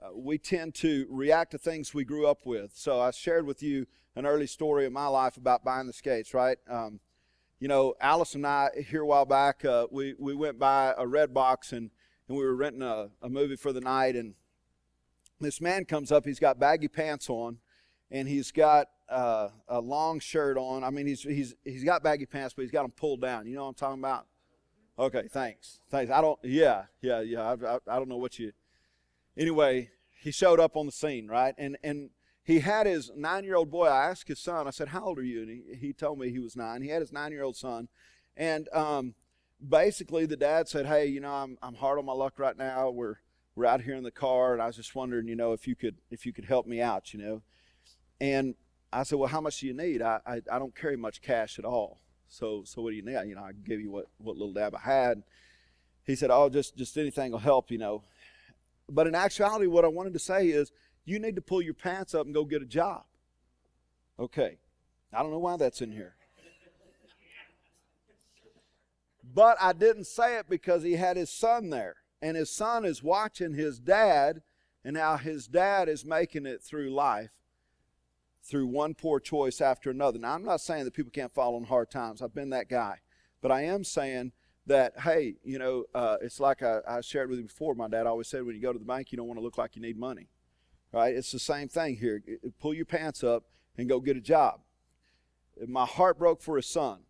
Uh, 0.00 0.08
we 0.14 0.38
tend 0.38 0.74
to 0.76 1.06
react 1.10 1.50
to 1.50 1.58
things 1.58 1.92
we 1.92 2.04
grew 2.04 2.26
up 2.26 2.46
with. 2.46 2.72
So, 2.74 3.00
I 3.00 3.10
shared 3.10 3.46
with 3.46 3.62
you 3.62 3.86
an 4.16 4.26
early 4.26 4.46
story 4.46 4.86
of 4.86 4.92
my 4.92 5.06
life 5.06 5.36
about 5.36 5.64
buying 5.64 5.86
the 5.86 5.92
skates, 5.92 6.34
right? 6.34 6.58
Um, 6.68 7.00
you 7.60 7.68
know, 7.68 7.94
Alice 8.00 8.34
and 8.34 8.46
I, 8.46 8.70
here 8.88 9.02
a 9.02 9.06
while 9.06 9.26
back, 9.26 9.64
uh, 9.64 9.86
we, 9.90 10.14
we 10.18 10.34
went 10.34 10.58
by 10.58 10.94
a 10.96 11.04
Redbox 11.04 11.72
and, 11.72 11.90
and 12.28 12.36
we 12.36 12.44
were 12.44 12.54
renting 12.54 12.82
a, 12.82 13.08
a 13.22 13.28
movie 13.28 13.56
for 13.56 13.72
the 13.72 13.80
night. 13.80 14.16
And 14.16 14.34
this 15.40 15.60
man 15.60 15.84
comes 15.84 16.12
up, 16.12 16.24
he's 16.24 16.38
got 16.38 16.58
baggy 16.58 16.88
pants 16.88 17.28
on, 17.30 17.58
and 18.10 18.28
he's 18.28 18.52
got 18.52 18.88
uh, 19.08 19.48
a 19.68 19.80
long 19.80 20.20
shirt 20.20 20.56
on. 20.56 20.84
I 20.84 20.90
mean, 20.90 21.06
he's 21.06 21.22
he's 21.22 21.54
he's 21.64 21.84
got 21.84 22.02
baggy 22.02 22.26
pants, 22.26 22.54
but 22.54 22.62
he's 22.62 22.70
got 22.70 22.82
them 22.82 22.92
pulled 22.92 23.20
down. 23.20 23.46
You 23.46 23.56
know 23.56 23.62
what 23.62 23.68
I'm 23.68 23.74
talking 23.74 24.00
about? 24.00 24.26
Okay, 24.98 25.28
thanks, 25.30 25.80
thanks. 25.90 26.10
I 26.10 26.20
don't. 26.20 26.38
Yeah, 26.42 26.84
yeah, 27.00 27.20
yeah. 27.20 27.42
I, 27.42 27.74
I, 27.74 27.78
I 27.88 27.98
don't 27.98 28.08
know 28.08 28.16
what 28.16 28.38
you. 28.38 28.52
Anyway, 29.36 29.90
he 30.20 30.32
showed 30.32 30.58
up 30.58 30.76
on 30.76 30.86
the 30.86 30.92
scene, 30.92 31.28
right? 31.28 31.54
And 31.56 31.78
and 31.82 32.10
he 32.42 32.60
had 32.60 32.86
his 32.86 33.10
nine-year-old 33.14 33.70
boy. 33.70 33.86
I 33.86 34.06
asked 34.10 34.26
his 34.26 34.40
son. 34.40 34.66
I 34.66 34.70
said, 34.70 34.88
"How 34.88 35.04
old 35.04 35.18
are 35.18 35.22
you?" 35.22 35.42
And 35.42 35.50
he, 35.50 35.76
he 35.76 35.92
told 35.92 36.18
me 36.18 36.30
he 36.30 36.40
was 36.40 36.56
nine. 36.56 36.82
He 36.82 36.88
had 36.88 37.00
his 37.00 37.12
nine-year-old 37.12 37.56
son, 37.56 37.88
and 38.36 38.68
um, 38.72 39.14
basically 39.66 40.26
the 40.26 40.36
dad 40.36 40.68
said, 40.68 40.86
"Hey, 40.86 41.06
you 41.06 41.20
know, 41.20 41.32
I'm 41.32 41.58
I'm 41.62 41.74
hard 41.74 41.98
on 41.98 42.04
my 42.04 42.12
luck 42.12 42.38
right 42.38 42.56
now. 42.56 42.90
We're 42.90 43.16
we're 43.54 43.66
out 43.66 43.82
here 43.82 43.94
in 43.94 44.04
the 44.04 44.10
car, 44.10 44.52
and 44.52 44.62
I 44.62 44.66
was 44.66 44.76
just 44.76 44.94
wondering, 44.94 45.28
you 45.28 45.36
know, 45.36 45.52
if 45.52 45.66
you 45.66 45.74
could 45.74 45.96
if 46.10 46.26
you 46.26 46.32
could 46.32 46.44
help 46.44 46.66
me 46.66 46.80
out, 46.80 47.12
you 47.12 47.20
know." 47.20 47.42
And 48.20 48.54
I 48.92 49.02
said, 49.02 49.18
well, 49.18 49.28
how 49.28 49.40
much 49.40 49.60
do 49.60 49.66
you 49.66 49.74
need? 49.74 50.02
I, 50.02 50.20
I, 50.26 50.34
I 50.50 50.58
don't 50.58 50.74
carry 50.74 50.96
much 50.96 51.20
cash 51.20 51.58
at 51.58 51.64
all. 51.64 52.00
So, 52.28 52.62
so 52.64 52.82
what 52.82 52.90
do 52.90 52.96
you 52.96 53.02
need? 53.02 53.28
You 53.28 53.34
know, 53.34 53.42
I 53.42 53.52
give 53.52 53.80
you 53.80 53.90
what, 53.90 54.06
what 54.18 54.36
little 54.36 54.52
dab 54.52 54.74
I 54.74 54.80
had. 54.80 55.22
He 56.04 56.16
said, 56.16 56.30
oh, 56.30 56.48
just, 56.48 56.76
just 56.76 56.96
anything 56.96 57.32
will 57.32 57.38
help, 57.38 57.70
you 57.70 57.78
know. 57.78 58.02
But 58.88 59.06
in 59.06 59.14
actuality, 59.14 59.66
what 59.66 59.84
I 59.84 59.88
wanted 59.88 60.14
to 60.14 60.18
say 60.18 60.48
is 60.48 60.72
you 61.04 61.18
need 61.18 61.36
to 61.36 61.42
pull 61.42 61.60
your 61.60 61.74
pants 61.74 62.14
up 62.14 62.24
and 62.24 62.34
go 62.34 62.44
get 62.44 62.62
a 62.62 62.66
job. 62.66 63.04
Okay. 64.18 64.58
I 65.12 65.22
don't 65.22 65.30
know 65.30 65.38
why 65.38 65.56
that's 65.56 65.82
in 65.82 65.92
here. 65.92 66.14
But 69.38 69.56
I 69.60 69.72
didn't 69.72 70.08
say 70.08 70.36
it 70.36 70.48
because 70.50 70.82
he 70.82 70.94
had 70.94 71.16
his 71.16 71.30
son 71.30 71.70
there. 71.70 71.94
And 72.20 72.36
his 72.36 72.50
son 72.50 72.84
is 72.84 73.04
watching 73.04 73.54
his 73.54 73.78
dad 73.78 74.42
and 74.84 74.96
how 74.96 75.16
his 75.16 75.46
dad 75.46 75.88
is 75.88 76.04
making 76.04 76.44
it 76.44 76.60
through 76.60 76.90
life 76.90 77.30
through 78.42 78.66
one 78.66 78.94
poor 78.94 79.20
choice 79.20 79.60
after 79.60 79.90
another. 79.90 80.18
Now, 80.18 80.34
I'm 80.34 80.44
not 80.44 80.60
saying 80.60 80.86
that 80.86 80.94
people 80.94 81.12
can't 81.12 81.32
fall 81.32 81.54
on 81.54 81.62
hard 81.62 81.88
times. 81.88 82.20
I've 82.20 82.34
been 82.34 82.50
that 82.50 82.68
guy. 82.68 82.96
But 83.40 83.52
I 83.52 83.62
am 83.62 83.84
saying 83.84 84.32
that, 84.66 84.98
hey, 84.98 85.36
you 85.44 85.60
know, 85.60 85.84
uh, 85.94 86.16
it's 86.20 86.40
like 86.40 86.64
I, 86.64 86.80
I, 86.88 87.00
shared 87.00 87.30
with 87.30 87.38
you 87.38 87.44
before. 87.44 87.76
My 87.76 87.86
dad 87.86 88.08
always 88.08 88.26
said 88.26 88.44
when 88.44 88.56
you 88.56 88.60
go 88.60 88.72
to 88.72 88.78
the 88.80 88.84
bank, 88.84 89.12
you 89.12 89.18
don't 89.18 89.28
want 89.28 89.38
to 89.38 89.44
look 89.44 89.56
like 89.56 89.76
you 89.76 89.82
need 89.82 90.00
money. 90.00 90.30
Right? 90.92 91.14
It's 91.14 91.30
the 91.30 91.38
same 91.38 91.68
thing 91.68 91.98
here. 91.98 92.20
Pull 92.58 92.74
your 92.74 92.86
pants 92.86 93.22
up 93.22 93.44
and 93.76 93.88
go 93.88 94.00
get 94.00 94.16
a 94.16 94.20
job. 94.20 94.62
My 95.64 95.86
heart 95.86 96.18
broke 96.18 96.42
for 96.42 96.56
his 96.56 96.66
son. 96.66 97.02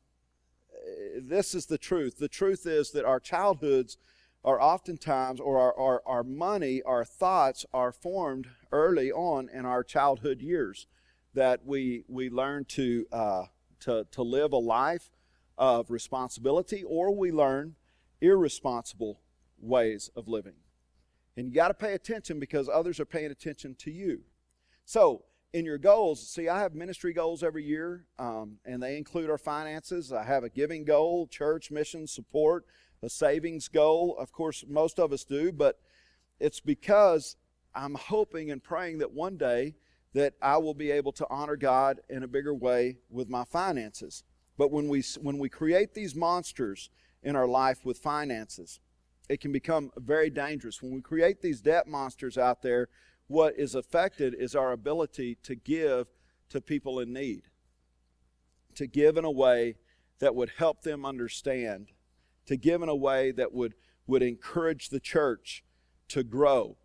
This 1.21 1.55
is 1.55 1.67
the 1.67 1.79
truth. 1.79 2.19
The 2.19 2.29
truth 2.29 2.67
is 2.67 2.91
that 2.93 3.05
our 3.05 3.21
childhoods 3.21 3.97
are 4.45 4.61
oftentimes, 4.61 5.41
or 5.41 5.59
our, 5.59 5.79
our, 5.79 6.03
our 6.07 6.23
money, 6.23 6.83
our 6.83 7.05
thoughts 7.05 7.67
are 7.75 7.93
formed 7.93 8.49
early 8.71 9.11
on 9.11 9.49
in 9.53 9.67
our 9.67 9.83
childhood 9.83 10.41
years 10.41 10.87
that 11.35 11.65
we, 11.65 12.05
we 12.09 12.31
learn 12.31 12.65
to, 12.65 13.07
uh, 13.13 13.45
to, 13.81 14.07
to 14.11 14.23
live 14.23 14.53
a 14.53 14.59
life 14.59 15.11
of 15.57 15.91
responsibility 15.91 16.85
or 16.85 17.15
we 17.15 17.31
learn 17.31 17.75
irresponsible 18.21 19.21
ways 19.61 20.11
of 20.17 20.29
living. 20.29 20.55
And 21.37 21.49
you 21.49 21.55
got 21.55 21.69
to 21.69 21.75
pay 21.75 21.95
attention 21.95 22.41
because 22.41 22.69
others 22.69 22.99
are 22.99 23.05
paying 23.05 23.31
attention 23.31 23.75
to 23.81 23.91
you. 23.91 24.23
So, 24.85 25.25
in 25.53 25.65
your 25.65 25.79
goals, 25.79 26.27
see, 26.29 26.49
I 26.49 26.61
have 26.61 26.75
ministry 26.75 27.13
goals 27.13 27.43
every 27.43 27.65
year, 27.65 28.05
um, 28.19 28.59
and 28.65 28.83
they 28.83 28.97
include 28.97 29.31
our 29.31 29.39
finances. 29.39 30.13
I 30.13 30.25
have 30.25 30.45
a 30.45 30.51
giving 30.51 30.85
goal, 30.85 31.27
church 31.27 31.71
mission 31.71 32.07
support, 32.07 32.67
a 33.03 33.09
savings 33.09 33.69
goal. 33.69 34.17
Of 34.19 34.31
course, 34.31 34.65
most 34.69 34.99
of 34.99 35.13
us 35.13 35.25
do, 35.25 35.53
but 35.53 35.81
it's 36.39 36.61
because 36.61 37.37
I'm 37.75 37.95
hoping 37.95 38.51
and 38.51 38.63
praying 38.63 38.99
that 38.99 39.13
one 39.13 39.37
day 39.37 39.77
that 40.15 40.35
I 40.43 40.59
will 40.59 40.75
be 40.75 40.91
able 40.91 41.13
to 41.13 41.27
honor 41.31 41.57
God 41.57 42.01
in 42.09 42.23
a 42.23 42.29
bigger 42.29 42.55
way 42.55 42.99
with 43.11 43.29
my 43.29 43.45
finances. 43.45 44.25
But 44.59 44.71
when 44.71 44.89
we, 44.89 45.03
when 45.21 45.39
we 45.39 45.49
create 45.49 45.95
these 45.95 46.15
monsters 46.15 46.91
in 47.23 47.37
our 47.37 47.47
life 47.47 47.85
with 47.85 47.99
finances, 47.99 48.81
it 49.29 49.41
can 49.41 49.53
become 49.53 49.93
very 49.97 50.31
dangerous. 50.31 50.83
When 50.83 50.93
we 50.93 51.01
create 51.01 51.41
these 51.41 51.61
debt 51.61 51.87
monsters 51.87 52.37
out 52.37 52.63
there, 52.63 52.89
what 53.29 53.59
is 53.59 53.75
affected 53.75 54.35
is 54.35 54.55
our 54.55 54.73
ability 54.73 55.37
to 55.45 55.55
give 55.55 56.09
to 56.49 56.61
people 56.61 56.99
in 56.99 57.13
need, 57.13 57.43
to 58.75 58.87
give 58.87 59.17
in 59.17 59.25
a 59.25 59.31
way 59.31 59.77
that 60.19 60.35
would 60.35 60.51
help 60.57 60.83
them 60.83 61.05
understand, 61.07 61.93
to 62.47 62.57
give 62.57 62.83
in 62.83 62.89
a 62.89 62.97
way 62.97 63.31
that 63.31 63.53
would, 63.53 63.75
would 64.07 64.23
encourage 64.23 64.89
the 64.89 65.01
church 65.01 65.63
to 66.09 66.25
grow, 66.25 66.77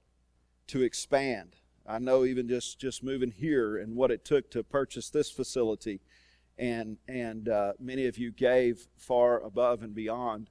to 0.67 0.81
expand. 0.81 1.55
I 1.85 1.99
know 1.99 2.23
even 2.23 2.47
just 2.47 2.79
just 2.79 3.03
moving 3.03 3.31
here 3.31 3.77
and 3.77 3.95
what 3.95 4.11
it 4.11 4.23
took 4.23 4.49
to 4.51 4.63
purchase 4.63 5.09
this 5.09 5.29
facility, 5.29 5.99
and 6.57 6.97
and 7.07 7.49
uh, 7.49 7.73
many 7.79 8.05
of 8.05 8.17
you 8.17 8.31
gave 8.31 8.87
far 8.95 9.41
above 9.41 9.81
and 9.83 9.93
beyond, 9.93 10.49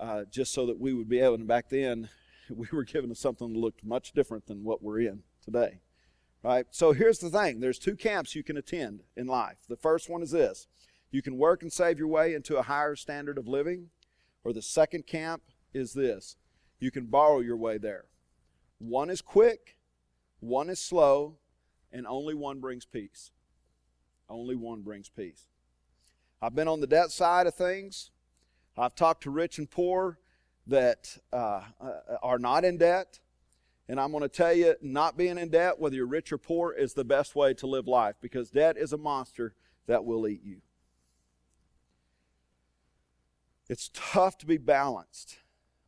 uh, 0.00 0.24
just 0.30 0.52
so 0.52 0.66
that 0.66 0.80
we 0.80 0.92
would 0.92 1.08
be 1.08 1.20
able. 1.20 1.34
And 1.36 1.46
back 1.46 1.68
then, 1.68 2.08
we 2.54 2.68
were 2.72 2.84
given 2.84 3.14
something 3.14 3.52
that 3.52 3.58
looked 3.58 3.84
much 3.84 4.12
different 4.12 4.46
than 4.46 4.64
what 4.64 4.82
we're 4.82 5.00
in 5.00 5.22
today, 5.42 5.80
right? 6.42 6.66
So 6.70 6.92
here's 6.92 7.18
the 7.18 7.30
thing: 7.30 7.60
there's 7.60 7.78
two 7.78 7.96
camps 7.96 8.34
you 8.34 8.42
can 8.42 8.56
attend 8.56 9.02
in 9.16 9.26
life. 9.26 9.58
The 9.68 9.76
first 9.76 10.08
one 10.08 10.22
is 10.22 10.30
this: 10.30 10.66
you 11.10 11.22
can 11.22 11.36
work 11.36 11.62
and 11.62 11.72
save 11.72 11.98
your 11.98 12.08
way 12.08 12.34
into 12.34 12.56
a 12.56 12.62
higher 12.62 12.96
standard 12.96 13.38
of 13.38 13.48
living, 13.48 13.90
or 14.44 14.52
the 14.52 14.62
second 14.62 15.06
camp 15.06 15.42
is 15.72 15.92
this 15.92 16.36
you 16.80 16.90
can 16.90 17.06
borrow 17.06 17.40
your 17.40 17.56
way 17.56 17.78
there. 17.78 18.04
One 18.78 19.10
is 19.10 19.20
quick, 19.20 19.76
one 20.40 20.70
is 20.70 20.78
slow, 20.78 21.38
and 21.92 22.06
only 22.06 22.34
one 22.34 22.60
brings 22.60 22.84
peace. 22.84 23.30
Only 24.28 24.54
one 24.54 24.82
brings 24.82 25.08
peace. 25.08 25.46
I've 26.40 26.54
been 26.54 26.68
on 26.68 26.80
the 26.80 26.86
debt 26.86 27.10
side 27.10 27.46
of 27.46 27.54
things. 27.54 28.10
I've 28.76 28.94
talked 28.94 29.24
to 29.24 29.30
rich 29.30 29.58
and 29.58 29.68
poor 29.68 30.18
that 30.68 31.18
uh, 31.32 31.62
uh 31.80 31.92
are 32.22 32.38
not 32.38 32.64
in 32.64 32.78
debt. 32.78 33.20
And 33.88 33.98
I'm 33.98 34.10
going 34.10 34.22
to 34.22 34.28
tell 34.28 34.52
you, 34.52 34.74
not 34.82 35.16
being 35.16 35.38
in 35.38 35.48
debt, 35.48 35.78
whether 35.78 35.96
you're 35.96 36.06
rich 36.06 36.30
or 36.30 36.38
poor, 36.38 36.72
is 36.72 36.92
the 36.92 37.04
best 37.04 37.34
way 37.34 37.54
to 37.54 37.66
live 37.66 37.88
life 37.88 38.16
because 38.20 38.50
debt 38.50 38.76
is 38.76 38.92
a 38.92 38.98
monster 38.98 39.54
that 39.86 40.04
will 40.04 40.28
eat 40.28 40.42
you. 40.44 40.60
It's 43.68 43.90
tough 43.94 44.36
to 44.38 44.46
be 44.46 44.58
balanced 44.58 45.38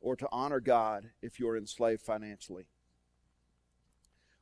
or 0.01 0.17
to 0.17 0.29
honor 0.33 0.61
God 0.61 1.11
if 1.23 1.39
you're 1.39 1.57
enslaved 1.57 2.03
financially. 2.03 2.67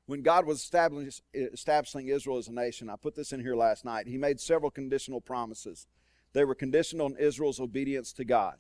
When 0.07 0.23
God 0.23 0.47
was 0.47 0.63
establishing 0.63 2.09
Israel 2.09 2.39
as 2.39 2.49
a 2.49 2.53
nation, 2.53 2.89
I 2.89 2.97
put 2.97 3.15
this 3.15 3.33
in 3.33 3.41
here 3.41 3.55
last 3.55 3.85
night, 3.85 4.07
He 4.07 4.17
made 4.17 4.41
several 4.41 4.71
conditional 4.71 5.21
promises. 5.21 5.87
They 6.33 6.45
were 6.45 6.55
conditional 6.55 7.07
on 7.07 7.17
Israel's 7.19 7.61
obedience 7.61 8.13
to 8.15 8.25
God. 8.25 8.57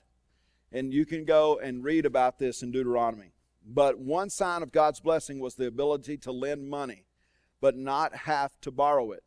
And 0.73 0.93
you 0.93 1.07
can 1.07 1.25
go 1.25 1.59
and 1.59 1.85
read 1.85 2.05
about 2.05 2.39
this 2.39 2.63
in 2.63 2.71
Deuteronomy. 2.71 3.33
But 3.67 3.99
one 3.99 4.31
sign 4.31 4.63
of 4.63 4.73
God's 4.73 5.01
blessing 5.01 5.41
was 5.41 5.55
the 5.55 5.67
ability 5.67 6.17
to 6.19 6.33
lend 6.33 6.69
money, 6.69 7.05
but 7.61 7.77
not 7.77 8.15
have 8.17 8.59
to 8.63 8.71
borrow 8.71 9.13
it. 9.13 9.23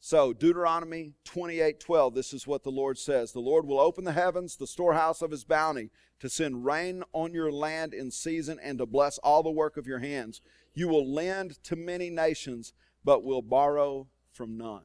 So, 0.00 0.32
Deuteronomy 0.32 1.14
28 1.24 1.80
12, 1.80 2.14
this 2.14 2.32
is 2.32 2.46
what 2.46 2.62
the 2.62 2.70
Lord 2.70 2.98
says 2.98 3.32
The 3.32 3.40
Lord 3.40 3.66
will 3.66 3.80
open 3.80 4.04
the 4.04 4.12
heavens, 4.12 4.56
the 4.56 4.66
storehouse 4.66 5.22
of 5.22 5.32
his 5.32 5.44
bounty, 5.44 5.90
to 6.20 6.28
send 6.28 6.64
rain 6.64 7.02
on 7.12 7.34
your 7.34 7.50
land 7.50 7.92
in 7.92 8.10
season 8.10 8.58
and 8.62 8.78
to 8.78 8.86
bless 8.86 9.18
all 9.18 9.42
the 9.42 9.50
work 9.50 9.76
of 9.76 9.86
your 9.86 9.98
hands. 9.98 10.40
You 10.72 10.88
will 10.88 11.06
lend 11.06 11.62
to 11.64 11.74
many 11.74 12.10
nations, 12.10 12.72
but 13.04 13.24
will 13.24 13.42
borrow 13.42 14.06
from 14.32 14.56
none. 14.56 14.84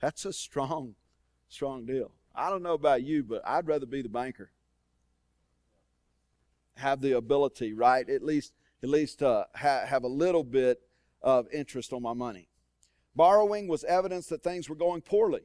That's 0.00 0.26
a 0.26 0.32
strong, 0.32 0.94
strong 1.48 1.86
deal. 1.86 2.12
I 2.34 2.50
don't 2.50 2.62
know 2.62 2.74
about 2.74 3.02
you, 3.02 3.22
but 3.22 3.42
I'd 3.46 3.66
rather 3.66 3.86
be 3.86 4.02
the 4.02 4.08
banker. 4.08 4.50
Have 6.76 7.00
the 7.00 7.16
ability, 7.16 7.74
right? 7.74 8.08
At 8.08 8.22
least, 8.22 8.52
at 8.82 8.88
least 8.88 9.22
uh, 9.22 9.44
ha- 9.54 9.84
have 9.86 10.04
a 10.04 10.08
little 10.08 10.44
bit 10.44 10.80
of 11.20 11.46
interest 11.52 11.92
on 11.92 12.02
my 12.02 12.14
money. 12.14 12.48
Borrowing 13.14 13.68
was 13.68 13.84
evidence 13.84 14.26
that 14.28 14.42
things 14.42 14.68
were 14.68 14.74
going 14.76 15.02
poorly. 15.02 15.42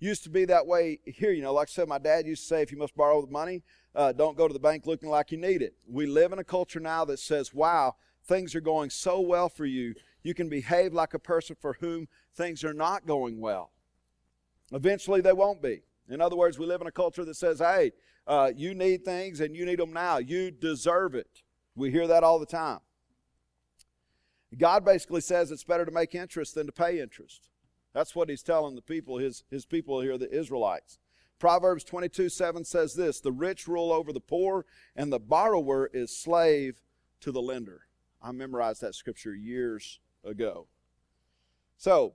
Used 0.00 0.24
to 0.24 0.30
be 0.30 0.44
that 0.46 0.66
way 0.66 0.98
here, 1.04 1.30
you 1.30 1.42
know. 1.42 1.52
Like 1.52 1.68
I 1.68 1.70
said, 1.70 1.86
my 1.86 1.98
dad 1.98 2.26
used 2.26 2.42
to 2.42 2.48
say, 2.48 2.62
if 2.62 2.72
you 2.72 2.78
must 2.78 2.96
borrow 2.96 3.24
the 3.24 3.30
money, 3.30 3.62
uh, 3.94 4.10
don't 4.10 4.36
go 4.36 4.48
to 4.48 4.52
the 4.52 4.58
bank 4.58 4.84
looking 4.84 5.08
like 5.08 5.30
you 5.30 5.38
need 5.38 5.62
it. 5.62 5.74
We 5.86 6.06
live 6.06 6.32
in 6.32 6.40
a 6.40 6.44
culture 6.44 6.80
now 6.80 7.04
that 7.04 7.20
says, 7.20 7.54
wow, 7.54 7.94
things 8.24 8.56
are 8.56 8.60
going 8.60 8.90
so 8.90 9.20
well 9.20 9.48
for 9.48 9.64
you, 9.64 9.94
you 10.24 10.34
can 10.34 10.48
behave 10.48 10.92
like 10.92 11.14
a 11.14 11.18
person 11.20 11.56
for 11.60 11.76
whom 11.80 12.08
things 12.34 12.64
are 12.64 12.74
not 12.74 13.06
going 13.06 13.40
well. 13.40 13.70
Eventually, 14.72 15.20
they 15.20 15.32
won't 15.32 15.62
be. 15.62 15.82
In 16.12 16.20
other 16.20 16.36
words, 16.36 16.58
we 16.58 16.66
live 16.66 16.80
in 16.80 16.86
a 16.86 16.92
culture 16.92 17.24
that 17.24 17.36
says, 17.36 17.58
hey, 17.58 17.92
uh, 18.26 18.52
you 18.54 18.74
need 18.74 19.04
things 19.04 19.40
and 19.40 19.56
you 19.56 19.64
need 19.64 19.78
them 19.78 19.92
now. 19.92 20.18
You 20.18 20.50
deserve 20.50 21.14
it. 21.14 21.42
We 21.74 21.90
hear 21.90 22.06
that 22.06 22.22
all 22.22 22.38
the 22.38 22.46
time. 22.46 22.80
God 24.58 24.84
basically 24.84 25.22
says 25.22 25.50
it's 25.50 25.64
better 25.64 25.86
to 25.86 25.90
make 25.90 26.14
interest 26.14 26.54
than 26.54 26.66
to 26.66 26.72
pay 26.72 27.00
interest. 27.00 27.48
That's 27.94 28.14
what 28.14 28.28
he's 28.28 28.42
telling 28.42 28.74
the 28.74 28.82
people, 28.82 29.18
his, 29.18 29.44
his 29.50 29.64
people 29.64 30.00
here, 30.00 30.18
the 30.18 30.30
Israelites. 30.30 30.98
Proverbs 31.38 31.82
22 31.84 32.28
7 32.28 32.64
says 32.64 32.94
this 32.94 33.20
The 33.20 33.32
rich 33.32 33.66
rule 33.66 33.90
over 33.90 34.12
the 34.12 34.20
poor, 34.20 34.64
and 34.94 35.12
the 35.12 35.18
borrower 35.18 35.90
is 35.92 36.16
slave 36.16 36.82
to 37.20 37.32
the 37.32 37.42
lender. 37.42 37.86
I 38.22 38.32
memorized 38.32 38.80
that 38.82 38.94
scripture 38.94 39.34
years 39.34 39.98
ago. 40.24 40.68
So, 41.76 42.14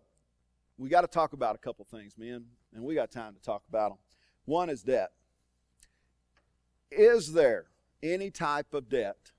we 0.77 0.89
got 0.89 1.01
to 1.01 1.07
talk 1.07 1.33
about 1.33 1.55
a 1.55 1.57
couple 1.57 1.85
things, 1.85 2.13
men, 2.17 2.45
and 2.73 2.83
we 2.83 2.95
got 2.95 3.11
time 3.11 3.33
to 3.33 3.41
talk 3.41 3.63
about 3.69 3.89
them. 3.89 3.97
One 4.45 4.69
is 4.69 4.83
debt. 4.83 5.11
Is 6.91 7.33
there 7.33 7.65
any 8.01 8.31
type 8.31 8.73
of 8.73 8.89
debt 8.89 9.31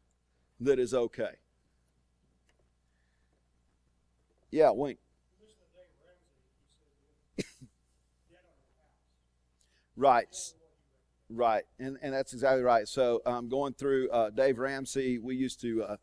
that 0.60 0.78
is 0.78 0.92
okay? 0.92 1.36
Yeah, 4.50 4.70
wink. 4.70 4.98
right. 9.96 10.34
Right, 11.30 11.64
and, 11.78 11.98
and 12.00 12.14
that's 12.14 12.32
exactly 12.32 12.62
right. 12.62 12.88
So, 12.88 13.20
um, 13.26 13.50
going 13.50 13.74
through 13.74 14.08
uh, 14.08 14.30
Dave 14.30 14.58
Ramsey, 14.58 15.18
we 15.18 15.36
used 15.36 15.60
to 15.60 15.82
uh, 15.82 15.96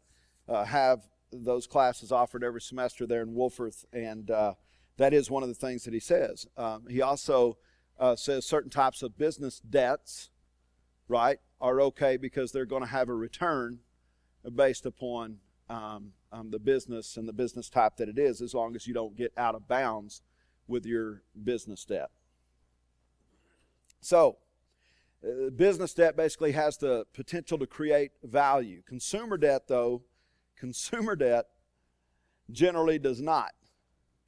uh, 0.48 0.66
have 0.66 1.02
those 1.34 1.66
classes 1.66 2.12
offered 2.12 2.44
every 2.44 2.62
semester 2.62 3.08
there 3.08 3.24
in 3.24 3.34
Wolfforth, 3.34 3.86
and 3.92 4.30
uh, 4.30 4.54
that 4.98 5.14
is 5.14 5.30
one 5.30 5.44
of 5.44 5.50
the 5.50 5.56
things 5.56 5.84
that 5.84 5.94
he 5.94 6.00
says. 6.00 6.48
Um, 6.58 6.88
he 6.90 7.02
also 7.02 7.58
uh, 8.00 8.16
says 8.16 8.46
certain 8.46 8.70
types 8.70 9.02
of 9.02 9.18
business 9.18 9.60
debts, 9.60 10.30
right, 11.08 11.40
are 11.60 11.82
okay 11.82 12.18
because 12.18 12.52
they're 12.52 12.66
going 12.66 12.82
to 12.82 12.90
have 12.90 13.10
a 13.10 13.14
return 13.14 13.80
based 14.56 14.86
upon 14.86 15.38
um, 15.70 16.14
um, 16.32 16.52
the 16.52 16.60
business 16.60 17.18
and 17.18 17.28
the 17.28 17.34
business 17.34 17.70
type 17.70 17.98
that 17.98 18.10
it 18.10 18.18
is, 18.18 18.42
as 18.42 18.54
long 18.54 18.76
as 18.76 18.88
you 18.88 18.94
don't 18.94 19.16
get 19.16 19.34
out 19.38 19.56
of 19.56 19.68
bounds 19.68 20.22
with 20.68 20.86
your 20.86 21.24
business 21.44 21.86
debt. 21.86 22.10
So, 24.02 24.38
uh, 25.24 25.50
business 25.50 25.94
debt 25.94 26.16
basically 26.16 26.52
has 26.52 26.78
the 26.78 27.06
potential 27.14 27.58
to 27.58 27.66
create 27.66 28.12
value. 28.24 28.84
Consumer 28.86 29.38
debt, 29.38 29.64
though, 29.68 30.04
consumer 30.56 31.16
debt 31.16 31.46
generally 32.52 33.00
does 33.00 33.22
not. 33.22 33.54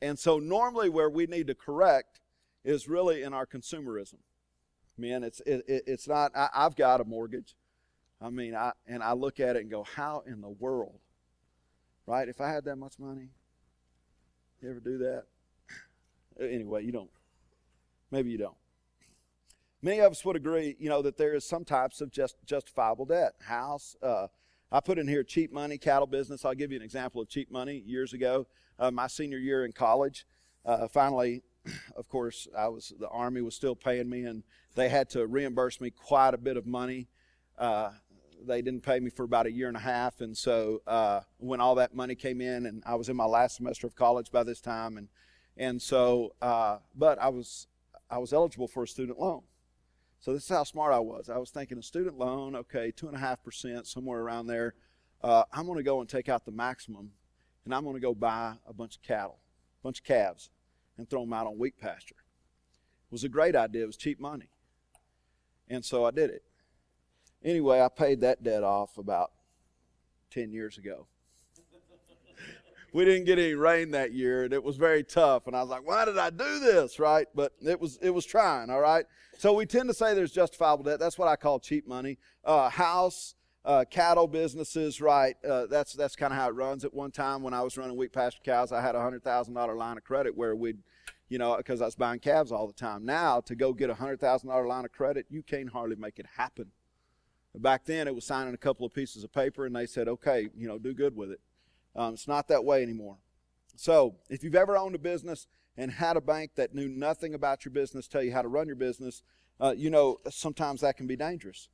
And 0.02 0.18
so, 0.18 0.40
normally, 0.40 0.90
where 0.90 1.10
we 1.10 1.26
need 1.26 1.48
to 1.48 1.56
correct 1.56 2.20
is 2.64 2.88
really 2.88 3.24
in 3.24 3.34
our 3.34 3.46
consumerism. 3.46 4.20
Man, 4.98 5.24
it's 5.24 5.42
it, 5.42 5.64
it's 5.68 6.08
not. 6.08 6.32
I, 6.36 6.50
I've 6.54 6.76
got 6.76 7.02
a 7.02 7.06
mortgage. 7.06 7.56
I 8.22 8.30
mean, 8.30 8.56
I 8.56 8.74
and 8.86 9.02
I 9.04 9.14
look 9.14 9.40
at 9.40 9.56
it 9.56 9.62
and 9.62 9.72
go, 9.72 9.84
how 9.84 10.24
in 10.26 10.42
the 10.42 10.50
world 10.50 11.00
right? 12.08 12.28
If 12.28 12.42
I 12.42 12.50
had 12.50 12.66
that 12.66 12.78
much 12.78 12.98
money, 12.98 13.30
you 14.62 14.70
ever 14.72 14.80
do 14.80 14.98
that? 15.00 15.26
anyway, 16.42 16.84
you 16.84 16.92
don't. 16.92 17.12
Maybe 18.10 18.32
you 18.32 18.40
don't. 18.40 18.56
Many 19.84 20.00
of 20.00 20.12
us 20.14 20.26
would 20.26 20.36
agree, 20.36 20.76
you 20.80 20.90
know, 20.90 21.04
that 21.04 21.18
there 21.18 21.36
is 21.36 21.46
some 21.46 21.64
types 21.64 22.02
of 22.02 22.10
just 22.10 22.38
justifiable 22.46 23.06
debt. 23.06 23.34
House, 23.46 23.96
uh, 24.02 24.28
I 24.72 24.80
put 24.80 25.00
in 25.00 25.08
here 25.08 25.24
cheap 25.24 25.52
money, 25.52 25.78
cattle 25.78 26.08
business. 26.08 26.44
I'll 26.44 26.54
give 26.54 26.72
you 26.72 26.78
an 26.78 26.84
example 26.84 27.22
of 27.22 27.30
cheap 27.30 27.52
money. 27.52 27.84
Years 27.86 28.14
ago, 28.14 28.48
uh, 28.78 28.92
my 28.92 29.08
senior 29.08 29.38
year 29.38 29.66
in 29.66 29.72
college, 29.72 30.26
uh, 30.66 30.88
finally, 30.88 31.44
of 31.96 32.08
course, 32.10 32.48
I 32.58 32.68
was 32.68 32.94
the 33.00 33.08
army 33.10 33.42
was 33.42 33.56
still 33.56 33.76
paying 33.76 34.10
me, 34.10 34.24
and 34.24 34.44
they 34.76 34.90
had 34.90 35.10
to 35.12 35.26
reimburse 35.26 35.80
me 35.80 35.90
quite 35.90 36.34
a 36.34 36.38
bit 36.38 36.58
of 36.58 36.66
money 36.66 37.08
uh, 37.58 37.92
they 38.46 38.62
didn't 38.62 38.82
pay 38.82 39.00
me 39.00 39.10
for 39.10 39.24
about 39.24 39.48
a 39.48 39.52
year 39.52 39.68
and 39.68 39.76
a 39.76 39.82
half, 39.82 40.22
and 40.22 40.38
so 40.38 40.82
uh, 40.86 41.22
when 41.38 41.60
all 41.60 41.76
that 41.76 41.96
money 41.96 42.16
came 42.16 42.40
in, 42.40 42.66
and 42.68 42.84
I 42.86 42.96
was 42.96 43.10
in 43.10 43.16
my 43.16 43.26
last 43.26 43.58
semester 43.58 43.88
of 43.88 43.96
college 43.96 44.32
by 44.32 44.44
this 44.44 44.62
time, 44.62 44.98
and 44.98 45.08
and 45.58 45.82
so, 45.82 46.36
uh, 46.42 46.78
but 46.96 47.20
I 47.20 47.30
was 47.30 47.68
I 48.10 48.20
was 48.20 48.34
eligible 48.34 48.68
for 48.68 48.84
a 48.84 48.88
student 48.88 49.20
loan. 49.20 49.42
So 50.28 50.34
this 50.34 50.44
is 50.44 50.50
how 50.50 50.66
smart 50.66 50.94
I 50.94 51.00
was. 51.00 51.30
I 51.30 51.38
was 51.38 51.52
thinking 51.52 51.78
a 51.78 51.82
student 51.82 52.18
loan, 52.18 52.54
okay, 52.54 52.92
two 52.92 53.08
and 53.08 53.16
a 53.16 53.20
half 53.20 53.42
percent, 53.42 53.88
somewhere 53.88 54.20
around 54.20 54.48
there. 54.48 54.74
Uh, 55.24 55.44
I'm 55.54 55.66
going 55.66 55.78
to 55.78 55.84
go 55.84 56.02
and 56.02 56.10
take 56.10 56.28
out 56.28 56.44
the 56.44 56.52
maximum, 56.52 57.12
and 57.64 57.74
I'm 57.74 57.86
going 57.86 57.96
to 57.96 58.02
go 58.02 58.14
buy 58.14 58.56
a 58.68 58.74
bunch 58.74 58.98
of 58.98 59.04
cattle, 59.04 59.40
a 59.80 59.84
bunch 59.84 60.00
of 60.00 60.04
calves, 60.04 60.50
and 60.98 61.10
throw 61.10 61.22
them 61.22 61.32
out 61.32 61.48
on 61.48 61.58
wheat 61.58 61.80
pasture. 61.80 62.18
It 62.18 63.12
was 63.14 63.24
a 63.24 63.30
great 63.30 63.56
idea. 63.56 63.84
It 63.84 63.86
was 63.86 63.96
cheap 63.96 64.20
money, 64.20 64.50
and 65.70 65.86
so 65.86 66.04
I 66.04 66.12
did 66.12 66.30
it. 66.30 66.44
Anyway, 67.42 67.80
I 67.80 67.88
paid 67.88 68.20
that 68.20 68.44
debt 68.44 68.66
off 68.66 68.98
about 68.98 69.32
10 70.32 70.52
years 70.52 70.78
ago. 70.78 71.08
We 72.94 73.06
didn't 73.06 73.26
get 73.26 73.40
any 73.40 73.54
rain 73.54 73.92
that 73.92 74.14
year 74.14 74.44
and 74.44 74.54
it 74.54 74.64
was 74.64 74.78
very 74.78 75.04
tough 75.04 75.48
and 75.48 75.56
I 75.56 75.62
was 75.62 75.70
like, 75.70 75.86
"Why 75.86 76.06
did 76.06 76.18
I 76.18 76.30
do 76.30 76.60
this?" 76.60 77.00
right? 77.00 77.28
But 77.36 77.54
it 77.62 77.80
was 77.80 77.98
it 78.02 78.12
was 78.12 78.26
trying, 78.26 78.70
all 78.70 78.82
right? 78.82 79.06
So 79.38 79.54
we 79.54 79.66
tend 79.66 79.90
to 79.90 79.94
say 79.94 80.14
there's 80.14 80.32
justifiable 80.32 80.84
debt. 80.84 81.00
That's 81.00 81.18
what 81.18 81.28
I 81.28 81.36
call 81.36 81.60
cheap 81.60 81.88
money. 81.88 82.18
Uh, 82.44 82.70
house 82.70 83.36
uh, 83.68 83.84
cattle 83.90 84.28
businesses, 84.28 85.02
right? 85.02 85.36
Uh, 85.46 85.66
that's 85.68 85.94
that's 85.94 86.16
kind 86.16 86.32
of 86.32 86.40
how 86.40 86.48
it 86.48 86.56
runs. 86.56 86.86
At 86.86 86.94
one 86.94 87.12
time, 87.12 87.44
when 87.44 87.54
I 87.54 87.62
was 87.62 87.78
running 87.78 87.98
wheat 87.98 88.14
pasture 88.14 88.40
cows, 88.44 88.72
I 88.72 88.82
had 88.82 88.96
a 88.96 89.02
hundred 89.02 89.24
thousand 89.24 89.54
dollar 89.54 89.76
line 89.76 89.98
of 89.98 90.06
credit 90.06 90.36
where 90.38 90.56
we'd, 90.56 90.80
you 91.28 91.38
know, 91.38 91.58
because 91.58 91.82
I 91.82 91.86
was 91.86 91.96
buying 91.96 92.20
calves 92.20 92.52
all 92.52 92.66
the 92.66 92.74
time. 92.74 93.06
Now, 93.06 93.42
to 93.42 93.56
go 93.56 93.74
get 93.74 93.90
a 93.90 93.96
hundred 93.96 94.22
thousand 94.22 94.50
dollar 94.50 94.66
line 94.66 94.86
of 94.86 94.94
credit, 94.94 95.26
you 95.30 95.44
can't 95.44 95.70
hardly 95.70 95.98
make 95.98 96.18
it 96.18 96.26
happen. 96.38 96.72
Back 97.56 97.86
then, 97.86 98.08
it 98.08 98.16
was 98.16 98.26
signing 98.26 98.54
a 98.54 98.58
couple 98.58 98.86
of 98.86 98.94
pieces 98.94 99.24
of 99.24 99.34
paper, 99.34 99.66
and 99.66 99.76
they 99.76 99.86
said, 99.86 100.08
okay, 100.08 100.50
you 100.56 100.68
know, 100.68 100.78
do 100.78 100.94
good 100.94 101.16
with 101.16 101.32
it. 101.32 101.42
Um, 101.98 102.14
it's 102.14 102.28
not 102.28 102.48
that 102.48 102.64
way 102.64 102.84
anymore. 102.84 103.18
So, 103.76 104.16
if 104.30 104.44
you've 104.44 104.56
ever 104.56 104.78
owned 104.78 104.96
a 104.96 105.00
business 105.00 105.48
and 105.76 105.92
had 105.92 106.16
a 106.16 106.22
bank 106.22 106.52
that 106.56 106.74
knew 106.74 106.88
nothing 106.88 107.34
about 107.34 107.66
your 107.66 107.72
business 107.72 108.08
tell 108.08 108.24
you 108.24 108.32
how 108.32 108.42
to 108.42 108.48
run 108.48 108.68
your 108.68 108.76
business, 108.76 109.24
uh, 109.60 109.74
you 109.76 109.90
know, 109.90 110.18
sometimes 110.30 110.82
that 110.82 110.98
can 110.98 111.08
be 111.08 111.16
dangerous. 111.16 111.70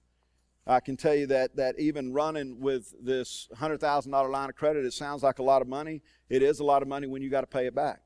I 0.66 0.80
can 0.80 0.96
tell 0.96 1.14
you 1.14 1.28
that 1.28 1.58
that 1.58 1.78
even 1.78 2.14
running 2.14 2.60
with 2.60 2.94
this 3.02 3.50
hundred 3.58 3.82
thousand 3.82 4.14
dollar 4.14 4.30
line 4.30 4.50
of 4.50 4.56
credit, 4.56 4.86
it 4.86 4.94
sounds 4.94 5.24
like 5.24 5.40
a 5.40 5.44
lot 5.44 5.62
of 5.62 5.68
money. 5.68 6.02
It 6.30 6.42
is 6.42 6.60
a 6.60 6.64
lot 6.64 6.82
of 6.82 6.88
money 6.88 7.06
when 7.08 7.22
you 7.22 7.30
got 7.30 7.42
to 7.42 7.48
pay 7.48 7.68
it 7.68 7.76
back. 7.76 8.00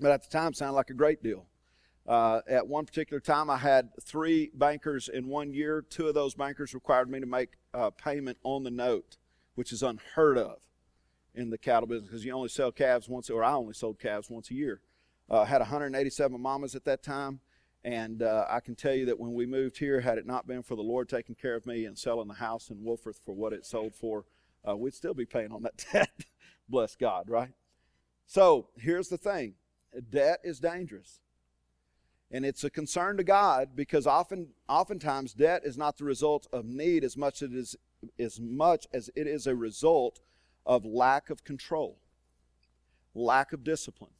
But 0.00 0.10
at 0.10 0.22
the 0.22 0.30
time, 0.30 0.52
it 0.52 0.56
sounded 0.56 0.74
like 0.74 0.90
a 0.90 0.94
great 0.94 1.22
deal. 1.22 1.46
Uh, 2.06 2.40
at 2.48 2.66
one 2.66 2.84
particular 2.86 3.20
time, 3.20 3.50
I 3.50 3.58
had 3.58 3.90
three 4.02 4.50
bankers 4.54 5.08
in 5.08 5.28
one 5.28 5.52
year. 5.52 5.82
Two 5.82 6.08
of 6.08 6.14
those 6.14 6.34
bankers 6.34 6.74
required 6.74 7.10
me 7.10 7.20
to 7.20 7.26
make 7.26 7.50
a 7.74 7.90
payment 7.90 8.38
on 8.42 8.64
the 8.64 8.70
note, 8.70 9.18
which 9.54 9.72
is 9.72 9.82
unheard 9.82 10.38
of 10.38 10.58
in 11.34 11.50
the 11.50 11.58
cattle 11.58 11.86
business 11.86 12.08
because 12.08 12.24
you 12.24 12.32
only 12.32 12.48
sell 12.48 12.72
calves 12.72 13.08
once, 13.08 13.30
or 13.30 13.42
I 13.42 13.52
only 13.52 13.74
sold 13.74 13.98
calves 13.98 14.28
once 14.28 14.50
a 14.50 14.54
year. 14.54 14.80
Uh, 15.30 15.44
had 15.44 15.60
187 15.60 16.40
mamas 16.40 16.74
at 16.74 16.84
that 16.84 17.02
time. 17.02 17.40
And 17.84 18.22
uh, 18.22 18.46
I 18.48 18.60
can 18.60 18.76
tell 18.76 18.94
you 18.94 19.06
that 19.06 19.18
when 19.18 19.34
we 19.34 19.44
moved 19.44 19.78
here, 19.78 20.00
had 20.00 20.18
it 20.18 20.26
not 20.26 20.46
been 20.46 20.62
for 20.62 20.76
the 20.76 20.82
Lord 20.82 21.08
taking 21.08 21.34
care 21.34 21.56
of 21.56 21.66
me 21.66 21.84
and 21.84 21.98
selling 21.98 22.28
the 22.28 22.34
house 22.34 22.70
in 22.70 22.76
Wolfforth 22.76 23.18
for 23.24 23.34
what 23.34 23.52
it 23.52 23.66
sold 23.66 23.94
for, 23.94 24.24
uh, 24.68 24.76
we'd 24.76 24.94
still 24.94 25.14
be 25.14 25.26
paying 25.26 25.50
on 25.50 25.62
that 25.62 25.84
debt. 25.92 26.10
Bless 26.68 26.94
God, 26.94 27.28
right? 27.28 27.50
So 28.26 28.68
here's 28.76 29.08
the 29.08 29.18
thing 29.18 29.54
debt 30.10 30.40
is 30.44 30.60
dangerous. 30.60 31.20
And 32.30 32.46
it's 32.46 32.64
a 32.64 32.70
concern 32.70 33.18
to 33.18 33.24
God 33.24 33.70
because 33.74 34.06
often, 34.06 34.48
oftentimes 34.68 35.34
debt 35.34 35.62
is 35.64 35.76
not 35.76 35.98
the 35.98 36.04
result 36.04 36.46
of 36.50 36.64
need 36.64 37.04
as 37.04 37.16
much 37.16 37.42
as 37.42 37.50
it 37.50 37.56
is, 37.56 37.76
as 38.18 38.40
much 38.40 38.86
as 38.92 39.10
it 39.14 39.26
is 39.26 39.46
a 39.46 39.54
result 39.54 40.20
of 40.66 40.84
lack 40.84 41.30
of 41.30 41.44
control, 41.44 41.98
lack 43.14 43.52
of 43.52 43.64
discipline. 43.64 44.12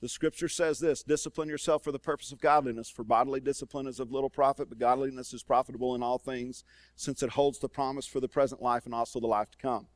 The 0.00 0.08
scripture 0.08 0.48
says 0.48 0.80
this 0.80 1.04
discipline 1.04 1.48
yourself 1.48 1.84
for 1.84 1.92
the 1.92 1.98
purpose 1.98 2.32
of 2.32 2.40
godliness, 2.40 2.90
for 2.90 3.04
bodily 3.04 3.38
discipline 3.38 3.86
is 3.86 4.00
of 4.00 4.10
little 4.10 4.30
profit, 4.30 4.68
but 4.68 4.80
godliness 4.80 5.32
is 5.32 5.44
profitable 5.44 5.94
in 5.94 6.02
all 6.02 6.18
things, 6.18 6.64
since 6.96 7.22
it 7.22 7.30
holds 7.30 7.60
the 7.60 7.68
promise 7.68 8.06
for 8.06 8.18
the 8.18 8.28
present 8.28 8.60
life 8.60 8.84
and 8.84 8.94
also 8.94 9.20
the 9.20 9.28
life 9.28 9.50
to 9.52 9.58
come. 9.58 9.86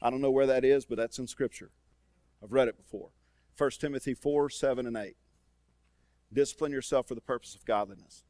I 0.00 0.08
don't 0.08 0.22
know 0.22 0.30
where 0.30 0.46
that 0.46 0.64
is, 0.64 0.86
but 0.86 0.96
that's 0.96 1.18
in 1.18 1.26
scripture. 1.26 1.70
I've 2.42 2.52
read 2.52 2.68
it 2.68 2.78
before. 2.78 3.10
1 3.58 3.70
Timothy 3.78 4.14
4 4.14 4.48
7 4.48 4.86
and 4.86 4.96
8. 4.96 5.16
Discipline 6.32 6.72
yourself 6.72 7.06
for 7.06 7.14
the 7.14 7.20
purpose 7.20 7.54
of 7.54 7.64
godliness. 7.66 8.24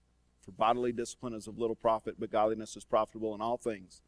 For 0.45 0.51
bodily 0.51 0.91
discipline 0.91 1.35
is 1.35 1.47
of 1.47 1.57
little 1.57 1.77
profit, 1.77 2.17
but 2.19 2.33
godliness 2.33 2.77
is 2.77 2.85
profitable 2.85 3.33
in 3.35 3.41
all 3.41 3.57
things, 3.57 4.03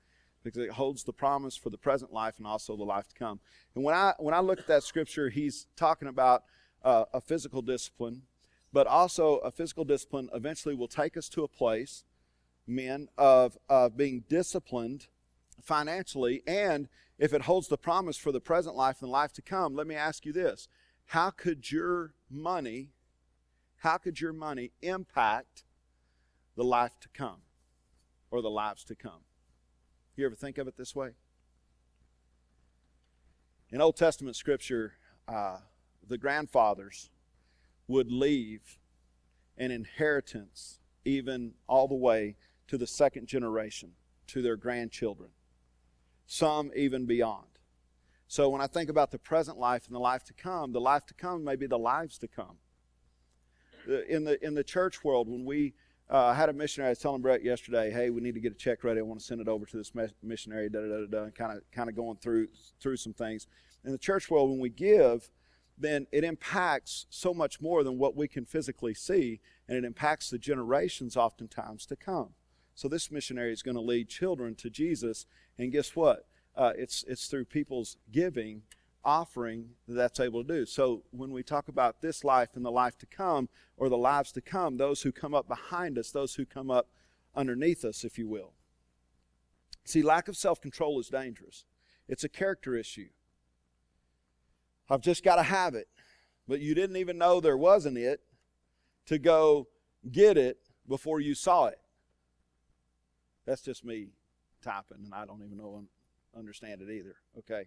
because 0.45 0.63
it 0.63 0.73
holds 0.73 1.03
the 1.03 1.13
promise 1.13 1.57
for 1.57 1.71
the 1.71 1.79
present 1.79 2.13
life 2.13 2.35
and 2.39 2.47
also 2.47 2.77
the 2.77 2.85
life 2.85 3.09
to 3.09 3.15
come. 3.15 3.41
And 3.75 3.83
when 3.83 3.95
I 3.95 4.13
when 4.19 4.35
I 4.35 4.41
look 4.41 4.61
at 4.61 4.67
that 4.69 4.85
scripture, 4.85 5.31
he's 5.31 5.67
talking 5.75 6.07
about 6.07 6.45
uh, 6.85 7.07
a 7.13 7.21
physical 7.21 7.63
discipline, 7.63 8.23
but 8.73 8.87
also 8.87 9.37
a 9.39 9.51
physical 9.51 9.85
discipline 9.85 10.29
eventually 10.35 10.75
will 10.75 10.89
take 10.89 11.17
us 11.17 11.29
to 11.31 11.43
a 11.43 11.49
place, 11.49 12.05
men, 12.67 13.09
of, 13.17 13.57
of 13.69 13.97
being 13.97 14.25
disciplined 14.29 15.07
financially. 15.63 16.43
And 16.47 16.89
if 17.19 17.33
it 17.33 17.43
holds 17.43 17.69
the 17.69 17.79
promise 17.79 18.17
for 18.17 18.33
the 18.33 18.41
present 18.41 18.77
life 18.77 19.01
and 19.01 19.09
the 19.09 19.13
life 19.13 19.33
to 19.35 19.43
come, 19.43 19.75
let 19.75 19.87
me 19.87 19.95
ask 19.95 20.27
you 20.27 20.33
this 20.33 20.69
how 21.07 21.31
could 21.31 21.71
your 21.71 22.13
money, 22.31 22.91
how 23.79 23.97
could 23.97 24.21
your 24.21 24.33
money 24.33 24.73
impact 24.83 25.65
the 26.57 26.65
life 26.65 26.99
to 27.01 27.09
come 27.09 27.43
or 28.31 28.43
the 28.43 28.51
lives 28.51 28.85
to 28.85 28.95
come? 28.95 29.23
You 30.17 30.27
ever 30.27 30.37
think 30.37 30.59
of 30.59 30.69
it 30.69 30.77
this 30.77 30.95
way? 30.95 31.11
In 33.71 33.81
Old 33.81 33.97
Testament 33.97 34.37
scripture, 34.37 34.95
uh, 35.27 35.59
the 36.07 36.19
grandfathers 36.19 37.11
would 37.89 38.13
leave 38.13 38.79
an 39.59 39.71
inheritance 39.71 40.79
even 41.05 41.55
all 41.69 41.89
the 41.89 41.95
way 41.95 42.37
to 42.69 42.79
the 42.79 42.87
second 42.87 43.27
generation, 43.27 43.93
to 44.29 44.41
their 44.41 44.57
grandchildren, 44.57 45.31
some 46.27 46.71
even 46.77 47.07
beyond. 47.07 47.47
So 48.29 48.49
when 48.49 48.61
I 48.61 48.67
think 48.67 48.89
about 48.89 49.11
the 49.11 49.19
present 49.19 49.59
life 49.59 49.87
and 49.87 49.95
the 49.95 50.01
life 50.01 50.25
to 50.25 50.33
come, 50.33 50.73
the 50.73 50.81
life 50.81 51.05
to 51.07 51.15
come 51.15 51.45
may 51.45 51.57
be 51.57 51.67
the 51.67 51.79
lives 51.79 52.19
to 52.19 52.29
come. 52.29 52.57
In 54.09 54.25
the, 54.25 54.43
in 54.43 54.55
the 54.55 54.65
church 54.65 55.05
world, 55.05 55.29
when 55.29 55.45
we 55.45 55.75
uh, 56.11 56.35
had 56.35 56.49
a 56.49 56.53
missionary, 56.53 56.89
I 56.89 56.91
was 56.91 56.99
telling 56.99 57.23
Brett 57.23 57.43
yesterday, 57.43 57.91
hey, 57.91 58.11
we 58.11 58.21
need 58.21 58.35
to 58.35 58.41
get 58.41 58.53
a 58.53 58.57
check 58.57 58.85
ready. 58.85 59.01
I 59.01 59.03
want 59.03 59.21
to 59.21 59.27
send 59.27 59.41
it 59.41 59.49
over 59.49 59.65
to 59.65 59.77
this 59.77 59.93
missionary, 60.23 60.69
da 60.69 60.81
da 60.81 60.87
da 60.87 61.07
da, 61.07 61.31
kind 61.31 61.57
of 61.57 61.63
kind 61.73 61.89
of 61.89 61.97
going 61.97 62.19
through 62.19 62.49
through 62.81 62.97
some 62.97 63.15
things. 63.15 63.47
In 63.85 63.93
the 63.93 63.99
church 63.99 64.31
world, 64.31 64.51
when 64.51 64.61
we 64.61 64.69
give, 64.69 65.31
then 65.79 66.07
it 66.13 66.25
impacts 66.25 67.07
so 67.11 67.33
much 67.35 67.61
more 67.61 67.83
than 67.83 67.99
what 67.99 68.17
we 68.17 68.29
can 68.29 68.45
physically 68.45 68.95
see, 68.95 69.41
and 69.69 69.77
it 69.77 69.85
impacts 69.85 70.31
the 70.31 70.39
generations 70.39 71.17
oftentimes 71.17 71.87
to 71.87 71.97
come. 71.97 72.31
So 72.75 72.89
this 72.89 73.11
missionary 73.11 73.53
is 73.53 73.63
going 73.63 73.77
to 73.77 73.81
lead 73.81 74.09
children 74.09 74.55
to 74.57 74.71
Jesus, 74.71 75.27
and 75.59 75.73
guess 75.73 75.97
what? 75.97 76.27
Uh, 76.57 76.73
it's 76.77 77.05
it's 77.09 77.27
through 77.27 77.47
people's 77.47 77.97
giving, 78.13 78.63
offering 79.05 79.71
that 79.87 79.95
that's 79.95 80.21
able 80.21 80.45
to 80.45 80.49
do. 80.61 80.67
So 80.67 81.03
when 81.11 81.31
we 81.31 81.43
talk 81.43 81.69
about 81.69 82.01
this 82.01 82.25
life 82.25 82.51
and 82.55 82.65
the 82.65 82.71
life 82.71 82.97
to 82.99 83.07
come, 83.07 83.49
or 83.77 83.89
the 83.89 83.97
lives 83.97 84.33
to 84.33 84.41
come, 84.41 84.77
those 84.77 85.03
who 85.03 85.13
come 85.13 85.35
up 85.35 85.49
behind 85.49 85.99
us, 85.99 86.11
those 86.11 86.35
who 86.35 86.47
come 86.47 86.71
up 86.71 86.89
underneath 87.35 87.85
us, 87.85 88.05
if 88.05 88.19
you 88.19 88.29
will. 88.29 88.53
See, 89.85 90.03
lack 90.03 90.29
of 90.29 90.37
self 90.37 90.61
control 90.61 90.99
is 91.01 91.09
dangerous. 91.09 91.65
It's 92.09 92.25
a 92.25 92.29
character 92.29 92.75
issue. 92.75 93.09
I've 94.89 95.01
just 95.01 95.25
got 95.25 95.37
to 95.37 95.43
have 95.43 95.75
it. 95.75 95.89
But 96.47 96.61
you 96.61 96.75
didn't 96.75 96.97
even 96.97 97.17
know 97.17 97.41
there 97.41 97.57
wasn't 97.57 97.97
it 97.97 98.21
to 99.07 99.19
go 99.19 99.69
get 100.11 100.37
it 100.37 100.59
before 100.87 101.21
you 101.21 101.35
saw 101.35 101.67
it. 101.67 101.81
That's 103.47 103.63
just 103.63 103.85
me 103.85 104.09
typing, 104.63 105.05
and 105.05 105.15
I 105.15 105.25
don't 105.25 105.43
even 105.45 105.59
know 105.59 105.85
understand 106.37 106.83
it 106.83 106.91
either. 106.91 107.17
Okay. 107.39 107.67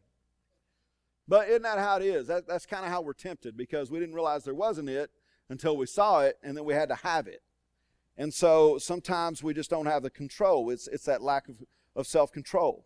But 1.28 1.50
isn't 1.50 1.64
that 1.64 1.80
how 1.80 1.98
it 1.98 2.04
is? 2.04 2.28
That, 2.28 2.48
that's 2.48 2.66
kind 2.66 2.86
of 2.86 2.92
how 2.92 3.02
we're 3.02 3.14
tempted 3.14 3.58
because 3.58 3.92
we 3.92 4.00
didn't 4.00 4.16
realize 4.16 4.44
there 4.44 4.54
wasn't 4.54 4.90
it 4.90 5.12
until 5.50 5.76
we 5.76 5.86
saw 5.86 6.22
it, 6.22 6.38
and 6.44 6.56
then 6.56 6.66
we 6.66 6.74
had 6.74 6.90
to 6.90 6.96
have 6.96 7.28
it. 7.28 7.42
And 8.18 8.34
so 8.34 8.78
sometimes 8.78 9.44
we 9.44 9.54
just 9.54 9.70
don't 9.70 9.86
have 9.86 10.04
the 10.04 10.10
control. 10.10 10.70
It's, 10.70 10.88
it's 10.88 11.06
that 11.06 11.22
lack 11.22 11.48
of, 11.48 11.64
of 11.96 12.08
self 12.08 12.32
control. 12.32 12.86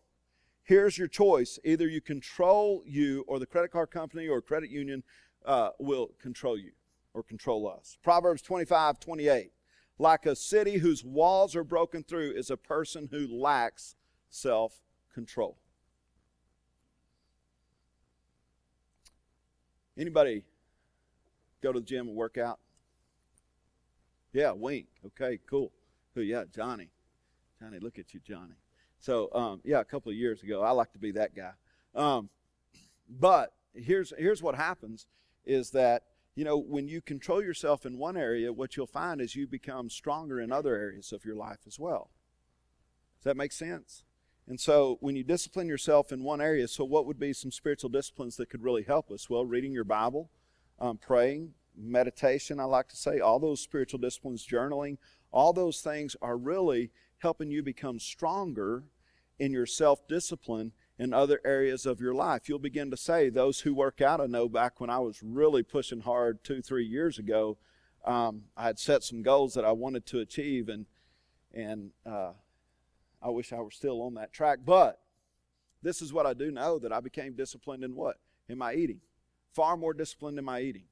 Here's 0.64 0.98
your 0.98 1.08
choice. 1.08 1.60
Either 1.64 1.88
you 1.88 2.02
control 2.02 2.84
you, 2.86 3.24
or 3.28 3.40
the 3.40 3.46
credit 3.46 3.72
card 3.72 3.92
company 3.92 4.28
or 4.28 4.42
credit 4.42 4.70
union 4.70 5.04
uh, 5.46 5.70
will 5.80 6.12
control 6.22 6.58
you 6.58 6.72
or 7.14 7.24
control 7.24 7.68
us. 7.68 7.98
Proverbs 8.04 8.42
25, 8.42 9.00
28. 9.00 9.52
Like 9.98 10.26
a 10.26 10.36
city 10.36 10.78
whose 10.78 11.04
walls 11.04 11.56
are 11.56 11.64
broken 11.64 12.04
through 12.04 12.32
is 12.32 12.50
a 12.50 12.58
person 12.58 13.10
who 13.12 13.28
lacks 13.28 13.96
self 14.30 14.82
control. 15.14 15.61
Anybody 20.02 20.44
go 21.62 21.72
to 21.72 21.80
the 21.80 21.86
gym 21.86 22.08
and 22.08 22.18
work 22.18 22.40
out? 22.40 22.58
Yeah, 24.34 24.52
wink. 24.52 24.88
Okay, 25.06 25.38
cool. 25.48 25.72
Oh, 26.18 26.22
yeah, 26.22 26.46
Johnny. 26.52 26.90
Johnny, 27.60 27.78
look 27.80 28.00
at 28.00 28.12
you, 28.12 28.20
Johnny. 28.20 28.56
So 28.98 29.30
um, 29.32 29.62
yeah, 29.64 29.80
a 29.80 29.86
couple 29.86 30.12
of 30.12 30.18
years 30.18 30.42
ago, 30.42 30.64
I 30.64 30.72
like 30.72 30.92
to 30.94 31.00
be 31.00 31.12
that 31.12 31.36
guy. 31.36 31.52
Um, 31.94 32.30
but 33.08 33.54
here's 33.76 34.12
here's 34.18 34.42
what 34.42 34.56
happens 34.56 35.06
is 35.46 35.70
that 35.72 36.04
you 36.36 36.46
know 36.46 36.58
when 36.58 36.88
you 36.88 37.02
control 37.02 37.44
yourself 37.44 37.86
in 37.86 38.00
one 38.00 38.18
area, 38.18 38.52
what 38.52 38.76
you'll 38.76 38.88
find 38.88 39.22
is 39.22 39.36
you 39.36 39.46
become 39.46 39.88
stronger 39.88 40.40
in 40.40 40.52
other 40.52 40.76
areas 40.76 41.12
of 41.12 41.26
your 41.26 41.36
life 41.36 41.60
as 41.68 41.80
well. 41.80 42.10
Does 43.20 43.26
that 43.26 43.38
make 43.38 43.52
sense? 43.52 44.04
And 44.48 44.60
so 44.60 44.98
when 45.02 45.16
you 45.16 45.24
discipline 45.24 45.68
yourself 45.68 46.12
in 46.12 46.24
one 46.24 46.42
area, 46.42 46.68
so 46.68 46.84
what 46.84 47.06
would 47.06 47.20
be 47.20 47.34
some 47.34 47.52
spiritual 47.52 47.90
disciplines 47.90 48.38
that 48.38 48.50
could 48.50 48.64
really 48.64 48.84
help 48.84 49.12
us? 49.12 49.30
Well, 49.30 49.46
reading 49.46 49.72
your 49.72 49.84
Bible, 49.84 50.30
um, 50.80 50.98
praying, 50.98 51.54
meditation, 51.78 52.60
I 52.60 52.66
like 52.66 52.90
to 52.90 52.98
say, 52.98 53.20
all 53.20 53.40
those 53.40 53.62
spiritual 53.62 54.00
disciplines, 54.00 54.46
journaling, 54.46 54.98
all 55.32 55.54
those 55.54 55.82
things 55.82 56.16
are 56.22 56.38
really 56.38 56.92
helping 57.20 57.52
you 57.52 57.64
become 57.64 58.00
stronger 58.00 58.84
in 59.40 59.52
your 59.52 59.66
self 59.66 60.08
discipline 60.08 60.72
in 61.00 61.14
other 61.14 61.40
areas 61.44 61.86
of 61.86 62.00
your 62.00 62.14
life. 62.14 62.48
You'll 62.48 62.60
begin 62.60 62.92
to 62.92 62.98
say, 62.98 63.30
Those 63.30 63.62
who 63.62 63.74
work 63.74 64.02
out, 64.02 64.22
I 64.22 64.28
know 64.28 64.50
back 64.50 64.80
when 64.80 64.90
I 64.90 65.00
was 65.00 65.22
really 65.24 65.64
pushing 65.64 66.02
hard 66.02 66.44
two, 66.44 66.62
three 66.62 66.86
years 66.86 67.18
ago, 67.18 67.58
um, 68.06 68.44
I 68.58 68.66
had 68.66 68.80
set 68.80 69.04
some 69.04 69.22
goals 69.22 69.54
that 69.54 69.66
I 69.66 69.72
wanted 69.72 70.06
to 70.08 70.20
achieve, 70.20 70.70
and, 70.70 70.86
and 71.54 71.92
uh, 72.06 72.34
I 73.22 73.30
wish 73.30 73.54
I 73.54 73.58
were 73.58 73.72
still 73.72 74.02
on 74.02 74.16
that 74.16 74.34
track. 74.34 74.60
But 74.66 75.00
this 75.82 76.02
is 76.02 76.14
what 76.14 76.26
I 76.26 76.34
do 76.34 76.52
know 76.52 76.80
that 76.80 76.92
I 76.92 77.00
became 77.00 77.36
disciplined 77.36 77.84
in 77.84 77.96
what? 77.96 78.18
In 78.50 78.58
my 78.58 78.74
eating. 78.74 79.02
Far 79.54 79.78
more 79.78 79.94
disciplined 79.94 80.40
in 80.40 80.46
my 80.46 80.62
eating. 80.62 80.86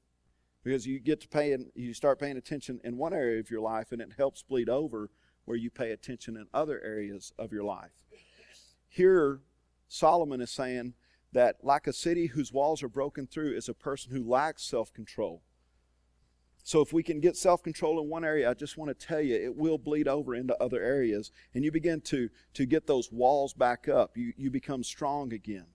Because 0.62 0.86
you 0.86 1.00
get 1.00 1.20
to 1.22 1.28
pay, 1.28 1.52
and 1.52 1.70
you 1.74 1.94
start 1.94 2.18
paying 2.18 2.36
attention 2.36 2.80
in 2.84 2.98
one 2.98 3.14
area 3.14 3.40
of 3.40 3.50
your 3.50 3.62
life, 3.62 3.92
and 3.92 4.02
it 4.02 4.12
helps 4.16 4.42
bleed 4.42 4.68
over 4.68 5.10
where 5.46 5.56
you 5.56 5.70
pay 5.70 5.90
attention 5.90 6.36
in 6.36 6.46
other 6.52 6.80
areas 6.84 7.32
of 7.38 7.50
your 7.50 7.64
life. 7.64 7.92
Here, 8.88 9.40
Solomon 9.88 10.40
is 10.40 10.50
saying 10.50 10.94
that, 11.32 11.56
like 11.62 11.86
a 11.86 11.92
city 11.92 12.26
whose 12.26 12.52
walls 12.52 12.82
are 12.82 12.88
broken 12.88 13.26
through, 13.26 13.56
is 13.56 13.68
a 13.68 13.74
person 13.74 14.12
who 14.12 14.22
lacks 14.22 14.62
self 14.62 14.92
control. 14.92 15.42
So 16.70 16.80
if 16.80 16.92
we 16.92 17.02
can 17.02 17.18
get 17.18 17.36
self-control 17.36 18.00
in 18.00 18.08
one 18.08 18.24
area, 18.24 18.48
I 18.48 18.54
just 18.54 18.78
want 18.78 18.96
to 18.96 19.06
tell 19.06 19.20
you, 19.20 19.34
it 19.34 19.56
will 19.56 19.76
bleed 19.76 20.06
over 20.06 20.36
into 20.36 20.56
other 20.62 20.80
areas, 20.80 21.32
and 21.52 21.64
you 21.64 21.72
begin 21.72 22.00
to 22.02 22.30
to 22.54 22.64
get 22.64 22.86
those 22.86 23.10
walls 23.10 23.52
back 23.52 23.88
up. 23.88 24.16
You 24.16 24.32
you 24.36 24.52
become 24.52 24.84
strong 24.84 25.32
again. 25.32 25.66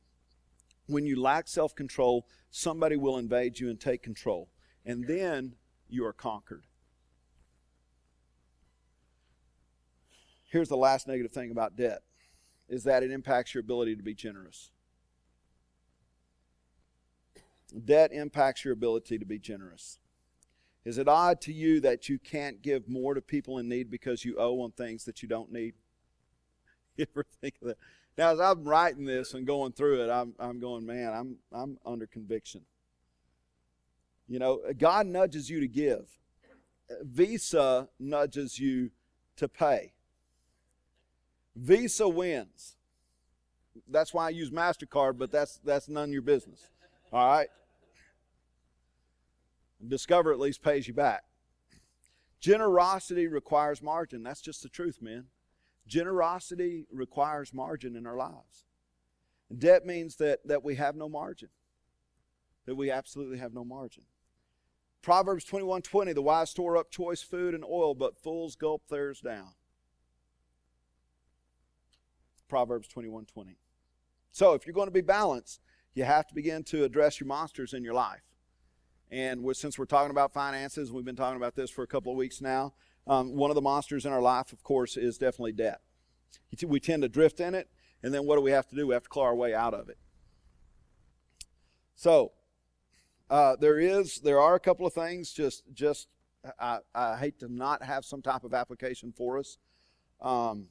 When 0.87 1.05
you 1.05 1.21
lack 1.21 1.49
self-control, 1.49 2.25
somebody 2.49 2.95
will 2.95 3.17
invade 3.17 3.59
you 3.59 3.69
and 3.69 3.77
take 3.77 4.03
control, 4.03 4.47
and 4.85 5.05
then 5.05 5.55
you 5.89 6.05
are 6.05 6.13
conquered. 6.13 6.63
Here's 10.49 10.69
the 10.69 10.77
last 10.77 11.09
negative 11.09 11.33
thing 11.33 11.51
about 11.51 11.75
debt 11.75 12.03
is 12.69 12.85
that 12.85 13.03
it 13.03 13.11
impacts 13.11 13.53
your 13.53 13.59
ability 13.59 13.97
to 13.97 14.03
be 14.03 14.13
generous. 14.13 14.71
Debt 17.83 18.13
impacts 18.13 18.63
your 18.63 18.71
ability 18.71 19.19
to 19.19 19.25
be 19.25 19.39
generous. 19.39 19.99
Is 20.85 20.99
it 20.99 21.07
odd 21.07 21.41
to 21.41 21.51
you 21.51 21.79
that 21.81 22.07
you 22.07 22.19
can't 22.19 22.61
give 22.61 22.87
more 22.87 23.15
to 23.15 23.21
people 23.21 23.57
in 23.57 23.67
need 23.67 23.89
because 23.89 24.23
you 24.23 24.37
owe 24.37 24.61
on 24.61 24.71
things 24.71 25.03
that 25.05 25.21
you 25.21 25.27
don't 25.27 25.51
need? 25.51 25.73
You 26.97 27.05
ever 27.13 27.25
think 27.41 27.55
of 27.61 27.67
that? 27.67 27.77
Now, 28.17 28.31
as 28.31 28.39
I'm 28.39 28.63
writing 28.63 29.03
this 29.03 29.33
and 29.33 29.45
going 29.45 29.73
through 29.73 30.05
it, 30.05 30.09
I'm, 30.09 30.33
I'm 30.39 30.61
going, 30.61 30.85
man, 30.85 31.11
I'm, 31.13 31.35
I'm 31.51 31.77
under 31.85 32.07
conviction. 32.07 32.61
You 34.29 34.39
know, 34.39 34.61
God 34.77 35.05
nudges 35.05 35.49
you 35.49 35.59
to 35.59 35.67
give. 35.67 36.05
Visa 37.01 37.89
nudges 37.99 38.59
you 38.59 38.91
to 39.35 39.49
pay. 39.49 39.91
Visa 41.55 42.07
wins. 42.07 42.77
That's 43.89 44.13
why 44.13 44.27
I 44.27 44.29
use 44.29 44.51
MasterCard, 44.51 45.17
but 45.17 45.31
that's, 45.31 45.59
that's 45.65 45.89
none 45.89 46.05
of 46.05 46.13
your 46.13 46.21
business. 46.21 46.67
All 47.11 47.27
right? 47.27 47.49
Discover 49.87 50.31
at 50.31 50.39
least 50.39 50.61
pays 50.61 50.87
you 50.87 50.93
back. 50.93 51.23
Generosity 52.39 53.27
requires 53.27 53.81
margin. 53.81 54.23
That's 54.23 54.41
just 54.41 54.61
the 54.61 54.69
truth, 54.69 55.01
man. 55.01 55.25
Generosity 55.87 56.85
requires 56.91 57.53
margin 57.53 57.95
in 57.95 58.05
our 58.05 58.17
lives. 58.17 58.65
Debt 59.55 59.85
means 59.85 60.15
that, 60.17 60.45
that 60.47 60.63
we 60.63 60.75
have 60.75 60.95
no 60.95 61.07
margin, 61.07 61.49
that 62.65 62.75
we 62.75 62.89
absolutely 62.89 63.37
have 63.37 63.53
no 63.53 63.63
margin. 63.63 64.03
Proverbs 65.01 65.43
21 65.43 65.83
20, 65.83 66.13
the 66.13 66.21
wise 66.21 66.49
store 66.49 66.77
up 66.77 66.89
choice 66.89 67.21
food 67.21 67.53
and 67.53 67.63
oil, 67.63 67.93
but 67.93 68.17
fools 68.17 68.55
gulp 68.55 68.83
theirs 68.89 69.21
down. 69.21 69.51
Proverbs 72.47 72.87
21 72.87 73.25
20. 73.25 73.57
So 74.31 74.53
if 74.53 74.65
you're 74.65 74.73
going 74.73 74.87
to 74.87 74.91
be 74.91 75.01
balanced, 75.01 75.61
you 75.93 76.03
have 76.03 76.27
to 76.27 76.35
begin 76.35 76.63
to 76.65 76.83
address 76.83 77.19
your 77.19 77.27
monsters 77.27 77.73
in 77.73 77.83
your 77.83 77.93
life. 77.93 78.23
And 79.11 79.43
we're, 79.43 79.53
since 79.53 79.77
we're 79.77 79.85
talking 79.85 80.11
about 80.11 80.33
finances, 80.33 80.91
we've 80.91 81.05
been 81.05 81.15
talking 81.15 81.37
about 81.37 81.55
this 81.55 81.69
for 81.69 81.83
a 81.83 81.87
couple 81.87 82.11
of 82.11 82.17
weeks 82.17 82.41
now. 82.41 82.73
Um, 83.07 83.35
one 83.35 83.51
of 83.51 83.55
the 83.55 83.61
monsters 83.61 84.05
in 84.05 84.11
our 84.11 84.21
life, 84.21 84.51
of 84.51 84.63
course, 84.63 84.97
is 84.97 85.17
definitely 85.17 85.51
debt. 85.51 85.81
We 86.65 86.79
tend 86.79 87.03
to 87.03 87.09
drift 87.09 87.39
in 87.39 87.53
it, 87.53 87.69
and 88.01 88.13
then 88.13 88.25
what 88.25 88.35
do 88.35 88.41
we 88.41 88.51
have 88.51 88.67
to 88.69 88.75
do? 88.75 88.87
We 88.87 88.93
have 88.93 89.03
to 89.03 89.09
claw 89.09 89.25
our 89.25 89.35
way 89.35 89.53
out 89.53 89.73
of 89.73 89.89
it. 89.89 89.97
So, 91.95 92.31
uh, 93.29 93.55
there 93.55 93.79
is, 93.79 94.19
there 94.19 94.39
are 94.39 94.55
a 94.55 94.59
couple 94.59 94.85
of 94.85 94.93
things. 94.93 95.31
Just, 95.31 95.63
just, 95.73 96.07
I, 96.59 96.79
I 96.93 97.17
hate 97.17 97.39
to 97.39 97.51
not 97.51 97.83
have 97.83 98.05
some 98.05 98.21
type 98.21 98.43
of 98.43 98.53
application 98.53 99.11
for 99.11 99.37
us. 99.37 99.57
Um, 100.21 100.67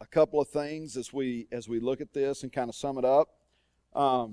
a 0.00 0.06
couple 0.06 0.40
of 0.40 0.48
things 0.48 0.96
as 0.96 1.12
we 1.12 1.46
as 1.52 1.68
we 1.68 1.78
look 1.78 2.00
at 2.00 2.12
this 2.12 2.42
and 2.42 2.52
kind 2.52 2.68
of 2.68 2.74
sum 2.74 2.98
it 2.98 3.04
up. 3.04 3.28
Um, 3.94 4.32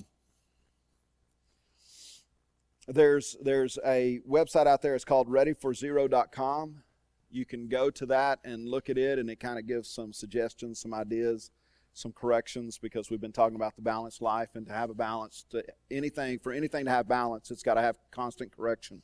there's 2.88 3.36
there's 3.42 3.78
a 3.86 4.20
website 4.28 4.68
out 4.68 4.82
there. 4.82 4.96
It's 4.96 5.06
called 5.06 5.30
ReadyForZero.com. 5.30 6.84
You 7.30 7.46
can 7.46 7.68
go 7.68 7.90
to 7.90 8.06
that 8.08 8.40
and 8.44 8.68
look 8.68 8.90
at 8.90 8.98
it, 8.98 9.20
and 9.20 9.30
it 9.30 9.40
kind 9.40 9.60
of 9.60 9.68
gives 9.68 9.90
some 9.90 10.14
suggestions, 10.14 10.80
some 10.80 10.94
ideas, 10.94 11.52
some 11.94 12.14
corrections 12.14 12.78
because 12.78 13.10
we've 13.10 13.20
been 13.20 13.34
talking 13.34 13.56
about 13.56 13.76
the 13.76 13.82
balanced 13.82 14.22
life 14.22 14.50
and 14.56 14.66
to 14.68 14.74
have 14.74 14.90
a 14.90 14.94
balance 14.94 15.46
to 15.50 15.64
anything 15.92 16.40
for 16.40 16.54
anything 16.54 16.86
to 16.86 16.92
have 16.92 17.08
balance, 17.08 17.52
it's 17.52 17.64
got 17.64 17.74
to 17.74 17.82
have 17.82 17.98
constant 18.12 18.56
correction. 18.56 19.02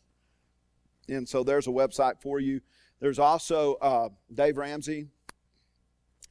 And 1.10 1.28
so 1.28 1.43
there's 1.43 1.67
a 1.67 1.72
website 1.72 2.22
for 2.22 2.39
you. 2.39 2.62
There's 3.02 3.19
also 3.19 3.74
uh, 3.76 4.10
Dave 4.34 4.58
Ramsey 4.58 5.08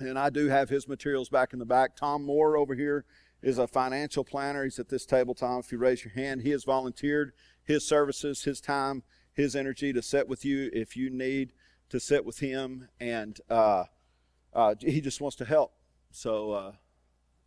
and 0.00 0.18
I 0.18 0.30
do 0.30 0.48
have 0.48 0.68
his 0.68 0.88
materials 0.88 1.28
back 1.28 1.52
in 1.52 1.58
the 1.58 1.66
back. 1.66 1.96
Tom 1.96 2.24
Moore 2.24 2.56
over 2.56 2.74
here 2.74 3.04
is 3.42 3.58
a 3.58 3.66
financial 3.66 4.24
planner. 4.24 4.64
He's 4.64 4.78
at 4.78 4.88
this 4.88 5.04
table, 5.04 5.34
Tom. 5.34 5.60
If 5.60 5.72
you 5.72 5.78
raise 5.78 6.04
your 6.04 6.14
hand, 6.14 6.42
he 6.42 6.50
has 6.50 6.64
volunteered 6.64 7.32
his 7.64 7.86
services, 7.86 8.44
his 8.44 8.60
time, 8.60 9.02
his 9.32 9.56
energy 9.56 9.92
to 9.92 10.02
sit 10.02 10.28
with 10.28 10.44
you 10.44 10.70
if 10.72 10.96
you 10.96 11.10
need 11.10 11.52
to 11.88 12.00
sit 12.00 12.24
with 12.24 12.38
him, 12.38 12.88
and 13.00 13.38
uh, 13.50 13.84
uh, 14.54 14.74
he 14.80 15.00
just 15.00 15.20
wants 15.20 15.36
to 15.36 15.44
help. 15.44 15.72
So, 16.10 16.52
uh, 16.52 16.72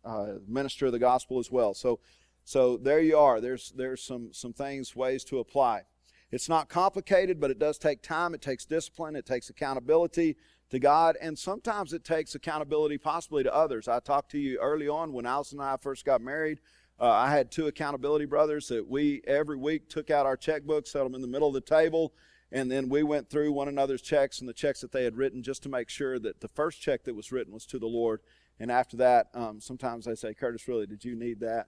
uh 0.04 0.34
minister 0.46 0.86
of 0.86 0.92
the 0.92 0.98
gospel 1.00 1.40
as 1.40 1.50
well. 1.50 1.74
So, 1.74 1.98
so 2.44 2.76
there 2.76 3.00
you 3.00 3.16
are. 3.18 3.40
There's 3.40 3.72
there's 3.76 4.02
some 4.02 4.32
some 4.32 4.52
things, 4.52 4.94
ways 4.94 5.24
to 5.24 5.38
apply. 5.38 5.82
It's 6.30 6.48
not 6.48 6.68
complicated, 6.68 7.40
but 7.40 7.50
it 7.50 7.58
does 7.58 7.78
take 7.78 8.02
time. 8.02 8.34
It 8.34 8.42
takes 8.42 8.64
discipline. 8.64 9.16
It 9.16 9.26
takes 9.26 9.48
accountability 9.50 10.36
to 10.70 10.78
God, 10.78 11.16
and 11.20 11.38
sometimes 11.38 11.92
it 11.92 12.04
takes 12.04 12.34
accountability 12.34 12.98
possibly 12.98 13.42
to 13.42 13.54
others. 13.54 13.88
I 13.88 14.00
talked 14.00 14.30
to 14.32 14.38
you 14.38 14.58
early 14.58 14.88
on 14.88 15.12
when 15.12 15.26
Allison 15.26 15.60
and 15.60 15.68
I 15.68 15.76
first 15.76 16.04
got 16.04 16.20
married. 16.20 16.58
Uh, 16.98 17.10
I 17.10 17.30
had 17.30 17.50
two 17.50 17.66
accountability 17.66 18.24
brothers 18.24 18.68
that 18.68 18.88
we 18.88 19.22
every 19.26 19.56
week 19.56 19.88
took 19.88 20.10
out 20.10 20.26
our 20.26 20.36
checkbooks, 20.36 20.88
set 20.88 21.04
them 21.04 21.14
in 21.14 21.20
the 21.20 21.28
middle 21.28 21.48
of 21.48 21.54
the 21.54 21.60
table, 21.60 22.14
and 22.50 22.70
then 22.70 22.88
we 22.88 23.02
went 23.02 23.28
through 23.28 23.52
one 23.52 23.68
another's 23.68 24.02
checks 24.02 24.40
and 24.40 24.48
the 24.48 24.54
checks 24.54 24.80
that 24.80 24.92
they 24.92 25.04
had 25.04 25.16
written 25.16 25.42
just 25.42 25.62
to 25.64 25.68
make 25.68 25.88
sure 25.88 26.18
that 26.18 26.40
the 26.40 26.48
first 26.48 26.80
check 26.80 27.04
that 27.04 27.14
was 27.14 27.32
written 27.32 27.52
was 27.52 27.66
to 27.66 27.78
the 27.78 27.86
Lord. 27.86 28.20
And 28.58 28.70
after 28.70 28.96
that, 28.98 29.26
um, 29.34 29.60
sometimes 29.60 30.06
they 30.06 30.14
say, 30.14 30.32
Curtis, 30.32 30.66
really, 30.66 30.86
did 30.86 31.04
you 31.04 31.14
need 31.14 31.40
that? 31.40 31.66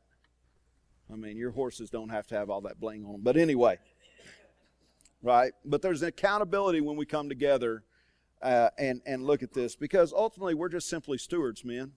I 1.13 1.17
mean, 1.17 1.37
your 1.37 1.51
horses 1.51 1.91
don't 1.91 2.09
have 2.11 2.27
to 2.29 2.35
have 2.35 2.49
all 2.49 2.63
that 2.63 2.81
bling 2.81 3.05
on 3.05 3.13
them. 3.13 3.21
But 3.23 3.37
anyway, 3.37 3.79
right? 5.23 5.53
But 5.65 5.83
there's 5.83 6.03
an 6.03 6.09
accountability 6.09 6.81
when 6.81 6.97
we 6.97 7.07
come 7.07 7.29
together 7.29 7.83
uh, 8.43 8.71
and 8.79 9.03
and 9.07 9.25
look 9.25 9.43
at 9.43 9.53
this 9.53 9.77
because 9.77 10.13
ultimately 10.13 10.55
we're 10.55 10.69
just 10.69 10.89
simply 10.89 11.19
stewards, 11.19 11.65
men. 11.65 11.93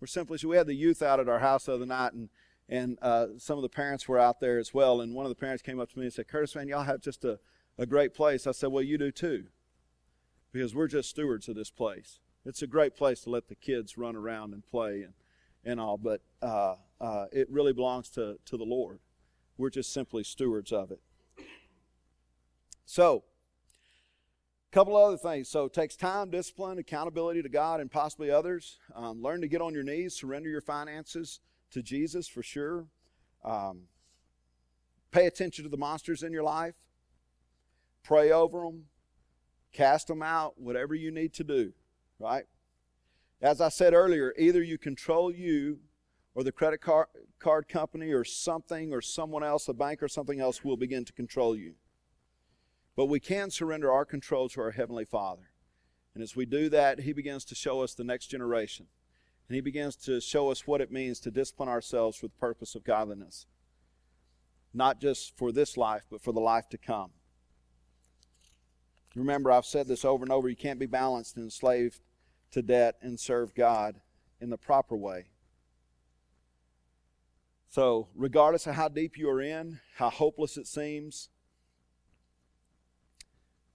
We're 0.00 0.06
simply 0.06 0.38
so 0.38 0.48
we 0.48 0.56
had 0.56 0.66
the 0.66 0.74
youth 0.74 1.02
out 1.02 1.20
at 1.20 1.28
our 1.28 1.40
house 1.40 1.64
the 1.64 1.74
other 1.74 1.86
night, 1.86 2.12
and 2.12 2.28
and 2.68 2.98
uh, 3.02 3.26
some 3.38 3.58
of 3.58 3.62
the 3.62 3.68
parents 3.68 4.06
were 4.06 4.18
out 4.18 4.40
there 4.40 4.58
as 4.58 4.72
well. 4.72 5.00
And 5.00 5.14
one 5.14 5.24
of 5.24 5.30
the 5.30 5.36
parents 5.36 5.62
came 5.62 5.80
up 5.80 5.90
to 5.92 5.98
me 5.98 6.04
and 6.04 6.12
said, 6.12 6.28
"Curtis, 6.28 6.54
man, 6.54 6.68
y'all 6.68 6.84
have 6.84 7.00
just 7.00 7.24
a 7.24 7.38
a 7.76 7.86
great 7.86 8.14
place." 8.14 8.46
I 8.46 8.52
said, 8.52 8.70
"Well, 8.70 8.82
you 8.82 8.98
do 8.98 9.10
too, 9.10 9.46
because 10.52 10.74
we're 10.74 10.88
just 10.88 11.10
stewards 11.10 11.48
of 11.48 11.56
this 11.56 11.70
place. 11.70 12.20
It's 12.44 12.62
a 12.62 12.66
great 12.66 12.94
place 12.94 13.20
to 13.22 13.30
let 13.30 13.48
the 13.48 13.56
kids 13.56 13.98
run 13.98 14.16
around 14.16 14.54
and 14.54 14.64
play 14.64 15.02
and 15.02 15.14
and 15.64 15.80
all, 15.80 15.98
but 15.98 16.22
uh, 16.40 16.76
uh 17.00 17.26
it 17.32 17.50
really 17.50 17.72
belongs 17.72 18.10
to 18.10 18.38
to 18.44 18.56
the 18.56 18.64
Lord. 18.64 19.00
We're 19.56 19.70
just 19.70 19.92
simply 19.92 20.22
stewards 20.22 20.70
of 20.70 20.92
it." 20.92 21.00
So 22.84 23.24
couple 24.70 24.96
other 24.96 25.16
things. 25.16 25.48
So 25.48 25.64
it 25.64 25.72
takes 25.72 25.96
time, 25.96 26.30
discipline, 26.30 26.78
accountability 26.78 27.42
to 27.42 27.48
God 27.48 27.80
and 27.80 27.90
possibly 27.90 28.30
others. 28.30 28.78
Um, 28.94 29.22
learn 29.22 29.40
to 29.40 29.48
get 29.48 29.62
on 29.62 29.74
your 29.74 29.82
knees, 29.82 30.14
surrender 30.14 30.48
your 30.48 30.60
finances 30.60 31.40
to 31.70 31.82
Jesus 31.82 32.28
for 32.28 32.42
sure. 32.42 32.86
Um, 33.44 33.82
pay 35.10 35.26
attention 35.26 35.64
to 35.64 35.70
the 35.70 35.76
monsters 35.76 36.22
in 36.22 36.32
your 36.32 36.42
life. 36.42 36.74
Pray 38.02 38.30
over 38.30 38.60
them. 38.60 38.84
Cast 39.72 40.08
them 40.08 40.22
out, 40.22 40.58
whatever 40.58 40.94
you 40.94 41.10
need 41.10 41.34
to 41.34 41.44
do, 41.44 41.72
right? 42.18 42.44
As 43.40 43.60
I 43.60 43.68
said 43.68 43.92
earlier, 43.92 44.34
either 44.38 44.62
you 44.62 44.78
control 44.78 45.30
you 45.30 45.78
or 46.34 46.42
the 46.42 46.52
credit 46.52 46.80
card, 46.80 47.08
card 47.38 47.68
company 47.68 48.10
or 48.10 48.24
something 48.24 48.92
or 48.92 49.02
someone 49.02 49.44
else, 49.44 49.68
a 49.68 49.74
bank 49.74 50.02
or 50.02 50.08
something 50.08 50.40
else, 50.40 50.64
will 50.64 50.76
begin 50.76 51.04
to 51.04 51.12
control 51.12 51.54
you. 51.54 51.74
But 52.98 53.06
we 53.06 53.20
can 53.20 53.52
surrender 53.52 53.92
our 53.92 54.04
control 54.04 54.48
to 54.48 54.60
our 54.60 54.72
Heavenly 54.72 55.04
Father. 55.04 55.50
And 56.14 56.22
as 56.22 56.34
we 56.34 56.44
do 56.44 56.68
that, 56.70 56.98
He 56.98 57.12
begins 57.12 57.44
to 57.44 57.54
show 57.54 57.80
us 57.80 57.94
the 57.94 58.02
next 58.02 58.26
generation. 58.26 58.86
And 59.48 59.54
He 59.54 59.60
begins 59.60 59.94
to 59.98 60.20
show 60.20 60.50
us 60.50 60.66
what 60.66 60.80
it 60.80 60.90
means 60.90 61.20
to 61.20 61.30
discipline 61.30 61.68
ourselves 61.68 62.16
for 62.16 62.26
the 62.26 62.40
purpose 62.40 62.74
of 62.74 62.82
godliness. 62.82 63.46
Not 64.74 65.00
just 65.00 65.36
for 65.36 65.52
this 65.52 65.76
life, 65.76 66.06
but 66.10 66.20
for 66.20 66.32
the 66.32 66.40
life 66.40 66.68
to 66.70 66.76
come. 66.76 67.10
Remember, 69.14 69.52
I've 69.52 69.64
said 69.64 69.86
this 69.86 70.04
over 70.04 70.24
and 70.24 70.32
over 70.32 70.48
you 70.48 70.56
can't 70.56 70.80
be 70.80 70.86
balanced 70.86 71.36
and 71.36 71.44
enslaved 71.44 72.00
to 72.50 72.62
debt 72.62 72.96
and 73.00 73.20
serve 73.20 73.54
God 73.54 74.00
in 74.40 74.50
the 74.50 74.58
proper 74.58 74.96
way. 74.96 75.28
So, 77.68 78.08
regardless 78.16 78.66
of 78.66 78.74
how 78.74 78.88
deep 78.88 79.16
you 79.16 79.30
are 79.30 79.40
in, 79.40 79.78
how 79.94 80.10
hopeless 80.10 80.56
it 80.56 80.66
seems, 80.66 81.28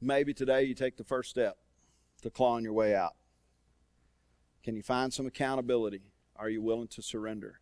maybe 0.03 0.33
today 0.33 0.63
you 0.63 0.73
take 0.73 0.97
the 0.97 1.03
first 1.03 1.29
step 1.29 1.57
to 2.21 2.29
clawing 2.29 2.63
your 2.63 2.73
way 2.73 2.95
out. 2.95 3.15
Can 4.63 4.75
you 4.75 4.83
find 4.83 5.13
some 5.13 5.25
accountability? 5.25 6.01
Are 6.35 6.49
you 6.49 6.61
willing 6.61 6.87
to 6.89 7.01
surrender? 7.01 7.59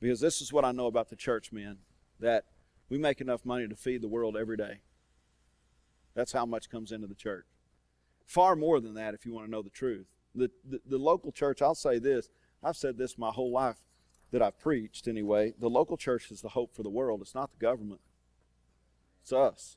Because 0.00 0.20
this 0.20 0.40
is 0.40 0.52
what 0.52 0.64
I 0.64 0.72
know 0.72 0.86
about 0.86 1.10
the 1.10 1.16
church, 1.16 1.52
men, 1.52 1.78
that 2.18 2.44
we 2.88 2.98
make 2.98 3.20
enough 3.20 3.44
money 3.44 3.68
to 3.68 3.76
feed 3.76 4.02
the 4.02 4.08
world 4.08 4.36
every 4.36 4.56
day. 4.56 4.80
That's 6.14 6.32
how 6.32 6.46
much 6.46 6.70
comes 6.70 6.92
into 6.92 7.06
the 7.06 7.14
church. 7.14 7.46
Far 8.26 8.56
more 8.56 8.80
than 8.80 8.94
that, 8.94 9.14
if 9.14 9.26
you 9.26 9.32
want 9.32 9.46
to 9.46 9.50
know 9.50 9.62
the 9.62 9.70
truth. 9.70 10.06
The, 10.34 10.50
the, 10.64 10.80
the 10.86 10.98
local 10.98 11.32
church, 11.32 11.60
I'll 11.60 11.74
say 11.74 11.98
this, 11.98 12.28
I've 12.62 12.76
said 12.76 12.96
this 12.96 13.18
my 13.18 13.30
whole 13.30 13.50
life 13.50 13.78
that 14.30 14.42
I've 14.42 14.58
preached 14.58 15.08
anyway. 15.08 15.54
The 15.58 15.70
local 15.70 15.96
church 15.96 16.30
is 16.30 16.40
the 16.40 16.50
hope 16.50 16.74
for 16.74 16.82
the 16.82 16.90
world, 16.90 17.20
it's 17.20 17.34
not 17.34 17.50
the 17.50 17.58
government, 17.58 18.00
it's 19.22 19.32
us. 19.32 19.76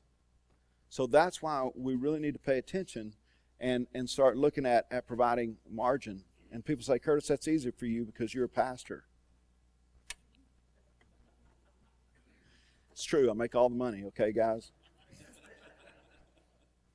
So 0.94 1.08
that's 1.08 1.42
why 1.42 1.68
we 1.74 1.96
really 1.96 2.20
need 2.20 2.34
to 2.34 2.38
pay 2.38 2.56
attention 2.56 3.14
and, 3.58 3.88
and 3.94 4.08
start 4.08 4.36
looking 4.36 4.64
at, 4.64 4.86
at 4.92 5.08
providing 5.08 5.56
margin. 5.68 6.22
And 6.52 6.64
people 6.64 6.84
say, 6.84 7.00
Curtis, 7.00 7.26
that's 7.26 7.48
easy 7.48 7.72
for 7.72 7.86
you 7.86 8.04
because 8.04 8.32
you're 8.32 8.44
a 8.44 8.48
pastor. 8.48 9.02
It's 12.92 13.02
true. 13.02 13.28
I 13.28 13.32
make 13.34 13.56
all 13.56 13.68
the 13.68 13.74
money, 13.74 14.04
okay, 14.04 14.30
guys? 14.30 14.70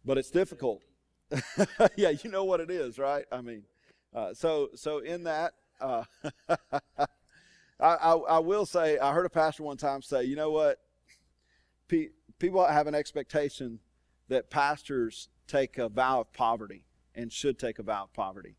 but 0.05 0.17
it's 0.17 0.31
difficult. 0.31 0.81
yeah, 1.97 2.11
you 2.23 2.29
know 2.31 2.45
what 2.45 2.61
it 2.61 2.71
is, 2.71 2.97
right? 2.99 3.25
I 3.33 3.41
mean, 3.41 3.63
uh, 4.15 4.33
so 4.33 4.69
so 4.75 4.99
in 4.99 5.25
that, 5.25 5.55
uh, 5.81 6.05
I, 7.01 7.05
I, 7.81 8.13
I 8.13 8.39
will 8.39 8.65
say 8.65 8.97
I 8.97 9.11
heard 9.11 9.25
a 9.25 9.29
pastor 9.29 9.63
one 9.63 9.75
time 9.75 10.01
say, 10.01 10.23
you 10.23 10.37
know 10.37 10.51
what? 10.51 10.79
Pe- 11.89 12.11
people 12.39 12.65
have 12.65 12.87
an 12.87 12.95
expectation 12.95 13.81
that 14.29 14.49
pastors 14.49 15.29
take 15.47 15.77
a 15.77 15.89
vow 15.89 16.21
of 16.21 16.33
poverty 16.33 16.85
and 17.13 17.33
should 17.33 17.59
take 17.59 17.79
a 17.79 17.83
vow 17.83 18.05
of 18.05 18.13
poverty. 18.13 18.55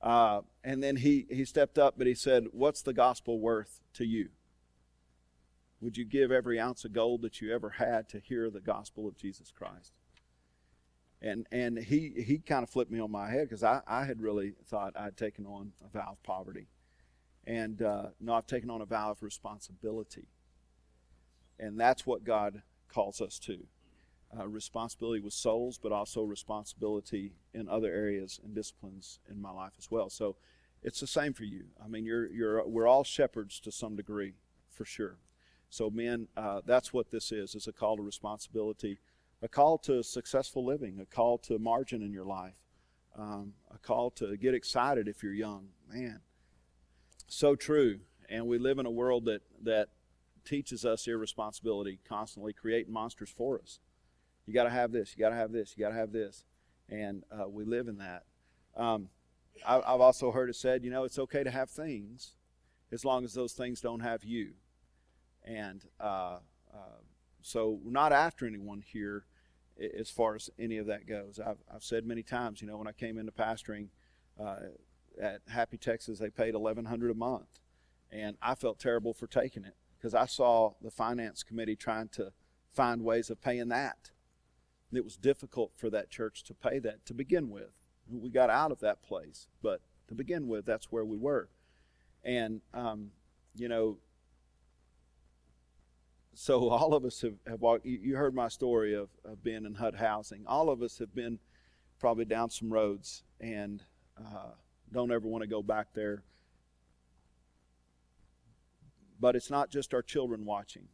Uh, 0.00 0.42
and 0.62 0.82
then 0.82 0.96
he 0.96 1.26
he 1.30 1.44
stepped 1.44 1.78
up, 1.78 1.94
but 1.96 2.06
he 2.06 2.14
said, 2.14 2.46
"What's 2.52 2.82
the 2.82 2.92
gospel 2.92 3.40
worth 3.40 3.80
to 3.94 4.04
you?" 4.04 4.30
Would 5.80 5.96
you 5.96 6.04
give 6.04 6.30
every 6.30 6.60
ounce 6.60 6.84
of 6.84 6.92
gold 6.92 7.22
that 7.22 7.40
you 7.40 7.52
ever 7.52 7.70
had 7.70 8.08
to 8.10 8.20
hear 8.20 8.50
the 8.50 8.60
gospel 8.60 9.08
of 9.08 9.16
Jesus 9.16 9.50
Christ? 9.50 9.92
And 11.20 11.46
and 11.50 11.78
he 11.78 12.12
he 12.24 12.38
kind 12.38 12.62
of 12.62 12.70
flipped 12.70 12.90
me 12.90 13.00
on 13.00 13.10
my 13.10 13.30
head 13.30 13.48
because 13.48 13.64
I, 13.64 13.80
I 13.86 14.04
had 14.04 14.20
really 14.20 14.54
thought 14.66 14.92
I'd 14.96 15.16
taken 15.16 15.46
on 15.46 15.72
a 15.84 15.88
vow 15.88 16.10
of 16.12 16.22
poverty. 16.22 16.68
And 17.44 17.82
uh, 17.82 18.06
no, 18.20 18.34
I've 18.34 18.46
taken 18.46 18.70
on 18.70 18.80
a 18.80 18.86
vow 18.86 19.10
of 19.10 19.22
responsibility. 19.22 20.28
And 21.58 21.78
that's 21.78 22.06
what 22.06 22.24
God 22.24 22.62
calls 22.88 23.20
us 23.20 23.38
to. 23.40 23.66
Uh, 24.34 24.48
responsibility 24.48 25.20
with 25.20 25.34
souls, 25.34 25.78
but 25.82 25.92
also 25.92 26.22
responsibility 26.22 27.34
in 27.52 27.68
other 27.68 27.92
areas 27.92 28.40
and 28.42 28.54
disciplines 28.54 29.20
in 29.30 29.38
my 29.38 29.50
life 29.50 29.72
as 29.78 29.90
well. 29.90 30.08
So 30.08 30.36
it's 30.82 31.00
the 31.00 31.06
same 31.06 31.34
for 31.34 31.44
you. 31.44 31.64
I 31.84 31.86
mean, 31.86 32.06
you're, 32.06 32.32
you're, 32.32 32.66
we're 32.66 32.86
all 32.86 33.04
shepherds 33.04 33.60
to 33.60 33.70
some 33.70 33.94
degree, 33.94 34.32
for 34.70 34.86
sure. 34.86 35.18
So, 35.68 35.90
men, 35.90 36.28
uh, 36.34 36.62
that's 36.64 36.94
what 36.94 37.10
this 37.10 37.30
is. 37.30 37.54
It's 37.54 37.66
a 37.66 37.72
call 37.72 37.96
to 37.96 38.02
responsibility, 38.02 38.98
a 39.42 39.48
call 39.48 39.76
to 39.78 40.02
successful 40.02 40.64
living, 40.64 40.98
a 40.98 41.04
call 41.04 41.36
to 41.38 41.58
margin 41.58 42.02
in 42.02 42.10
your 42.10 42.24
life, 42.24 42.56
um, 43.18 43.52
a 43.70 43.78
call 43.78 44.10
to 44.12 44.36
get 44.38 44.54
excited 44.54 45.08
if 45.08 45.22
you're 45.22 45.34
young. 45.34 45.68
Man, 45.92 46.20
so 47.26 47.54
true. 47.54 48.00
And 48.30 48.46
we 48.46 48.58
live 48.58 48.78
in 48.78 48.86
a 48.86 48.90
world 48.90 49.26
that, 49.26 49.42
that 49.62 49.88
teaches 50.46 50.86
us 50.86 51.06
irresponsibility, 51.06 52.00
constantly 52.08 52.54
creating 52.54 52.92
monsters 52.92 53.30
for 53.30 53.60
us. 53.60 53.78
You 54.46 54.54
got 54.54 54.64
to 54.64 54.70
have 54.70 54.92
this, 54.92 55.14
you 55.16 55.20
got 55.20 55.30
to 55.30 55.36
have 55.36 55.52
this, 55.52 55.74
you 55.76 55.84
got 55.84 55.90
to 55.90 55.98
have 55.98 56.12
this. 56.12 56.44
And 56.88 57.24
uh, 57.30 57.48
we 57.48 57.64
live 57.64 57.88
in 57.88 57.98
that. 57.98 58.24
Um, 58.76 59.08
I, 59.66 59.76
I've 59.78 60.00
also 60.00 60.32
heard 60.32 60.50
it 60.50 60.56
said, 60.56 60.84
you 60.84 60.90
know, 60.90 61.04
it's 61.04 61.18
okay 61.18 61.44
to 61.44 61.50
have 61.50 61.70
things 61.70 62.32
as 62.90 63.04
long 63.04 63.24
as 63.24 63.34
those 63.34 63.52
things 63.52 63.80
don't 63.80 64.00
have 64.00 64.24
you. 64.24 64.52
And 65.44 65.84
uh, 66.00 66.38
uh, 66.72 67.00
so 67.40 67.78
we're 67.82 67.92
not 67.92 68.12
after 68.12 68.46
anyone 68.46 68.82
here 68.84 69.26
as 69.98 70.10
far 70.10 70.34
as 70.34 70.50
any 70.58 70.78
of 70.78 70.86
that 70.86 71.06
goes. 71.06 71.40
I've, 71.44 71.58
I've 71.72 71.82
said 71.82 72.04
many 72.04 72.22
times, 72.22 72.60
you 72.60 72.68
know, 72.68 72.76
when 72.76 72.86
I 72.86 72.92
came 72.92 73.18
into 73.18 73.32
pastoring 73.32 73.88
uh, 74.38 74.56
at 75.20 75.40
Happy 75.48 75.78
Texas, 75.78 76.18
they 76.18 76.30
paid 76.30 76.54
1100 76.54 77.10
a 77.10 77.14
month. 77.14 77.60
And 78.10 78.36
I 78.42 78.54
felt 78.54 78.78
terrible 78.78 79.14
for 79.14 79.26
taking 79.26 79.64
it 79.64 79.74
because 79.96 80.14
I 80.14 80.26
saw 80.26 80.74
the 80.82 80.90
finance 80.90 81.42
committee 81.42 81.76
trying 81.76 82.08
to 82.08 82.32
find 82.72 83.02
ways 83.02 83.30
of 83.30 83.40
paying 83.40 83.68
that. 83.68 84.10
It 84.92 85.04
was 85.04 85.16
difficult 85.16 85.72
for 85.76 85.88
that 85.90 86.10
church 86.10 86.44
to 86.44 86.54
pay 86.54 86.78
that 86.80 87.04
to 87.06 87.14
begin 87.14 87.50
with. 87.50 87.72
We 88.10 88.30
got 88.30 88.50
out 88.50 88.72
of 88.72 88.80
that 88.80 89.02
place, 89.02 89.48
but 89.62 89.80
to 90.08 90.14
begin 90.14 90.48
with, 90.48 90.66
that's 90.66 90.92
where 90.92 91.04
we 91.04 91.16
were. 91.16 91.48
And, 92.24 92.60
um, 92.74 93.10
you 93.54 93.68
know, 93.68 93.98
so 96.34 96.68
all 96.68 96.94
of 96.94 97.04
us 97.04 97.20
have, 97.22 97.34
have 97.46 97.60
walked 97.60 97.84
you 97.86 98.16
heard 98.16 98.34
my 98.34 98.48
story 98.48 98.94
of, 98.94 99.08
of 99.24 99.42
being 99.42 99.64
in 99.64 99.74
hud 99.74 99.94
housing 99.94 100.44
all 100.46 100.70
of 100.70 100.82
us 100.82 100.98
have 100.98 101.14
been 101.14 101.38
probably 101.98 102.24
down 102.24 102.50
some 102.50 102.72
roads 102.72 103.22
and 103.40 103.82
uh, 104.18 104.50
don't 104.92 105.12
ever 105.12 105.26
want 105.26 105.42
to 105.42 105.48
go 105.48 105.62
back 105.62 105.88
there 105.94 106.22
but 109.20 109.36
it's 109.36 109.50
not 109.50 109.70
just 109.70 109.94
our 109.94 110.02
children 110.02 110.44
watching 110.44 110.88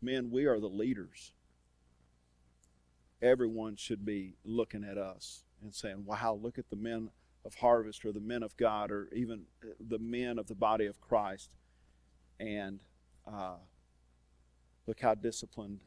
men 0.00 0.30
we 0.30 0.44
are 0.44 0.60
the 0.60 0.68
leaders 0.68 1.32
everyone 3.22 3.76
should 3.76 4.04
be 4.04 4.34
looking 4.44 4.84
at 4.84 4.98
us 4.98 5.44
and 5.62 5.74
saying 5.74 6.04
wow 6.04 6.38
look 6.40 6.58
at 6.58 6.68
the 6.70 6.76
men 6.76 7.08
of 7.44 7.54
harvest 7.56 8.04
or 8.04 8.12
the 8.12 8.20
men 8.20 8.42
of 8.42 8.56
god 8.56 8.90
or 8.90 9.08
even 9.14 9.42
the 9.80 9.98
men 9.98 10.38
of 10.38 10.46
the 10.48 10.54
body 10.54 10.86
of 10.86 11.00
christ 11.00 11.50
and 12.40 12.80
uh, 13.26 13.56
Look 14.86 15.00
how 15.00 15.14
disciplined 15.14 15.80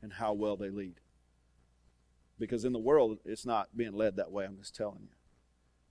and 0.00 0.12
how 0.12 0.32
well 0.32 0.56
they 0.56 0.70
lead. 0.70 1.00
Because 2.38 2.64
in 2.64 2.72
the 2.72 2.78
world, 2.78 3.18
it's 3.24 3.46
not 3.46 3.76
being 3.76 3.92
led 3.92 4.16
that 4.16 4.32
way, 4.32 4.44
I'm 4.44 4.58
just 4.58 4.74
telling 4.74 5.02
you. 5.02 5.14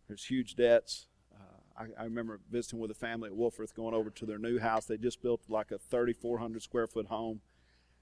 There's 0.07 0.25
huge 0.25 0.55
debts. 0.55 1.07
Uh, 1.33 1.83
I, 1.83 2.01
I, 2.01 2.03
remember 2.05 2.39
visiting 2.49 2.79
with 2.79 2.91
a 2.91 2.95
family 2.95 3.29
at 3.29 3.35
Wolfforth 3.35 3.73
going 3.73 3.93
over 3.93 4.09
to 4.09 4.25
their 4.25 4.37
new 4.37 4.59
house. 4.59 4.85
They 4.85 4.97
just 4.97 5.21
built 5.21 5.41
like 5.47 5.71
a 5.71 5.77
3,400 5.77 6.61
square 6.61 6.87
foot 6.87 7.07
home 7.07 7.41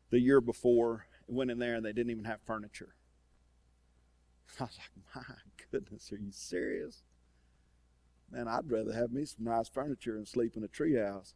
the 0.09 0.19
year 0.19 0.41
before. 0.41 1.05
Went 1.29 1.51
in 1.51 1.59
there 1.59 1.75
and 1.75 1.85
they 1.85 1.93
didn't 1.93 2.11
even 2.11 2.25
have 2.25 2.41
furniture. 2.45 2.95
I 4.59 4.63
was 4.63 4.77
like, 4.77 5.25
my 5.27 5.35
goodness, 5.71 6.11
are 6.11 6.17
you 6.17 6.31
serious? 6.31 7.03
Man, 8.31 8.47
I'd 8.47 8.69
rather 8.69 8.93
have 8.93 9.11
me 9.11 9.25
some 9.25 9.45
nice 9.45 9.69
furniture 9.69 10.15
and 10.15 10.27
sleep 10.27 10.55
in 10.55 10.63
a 10.63 10.67
treehouse 10.67 11.33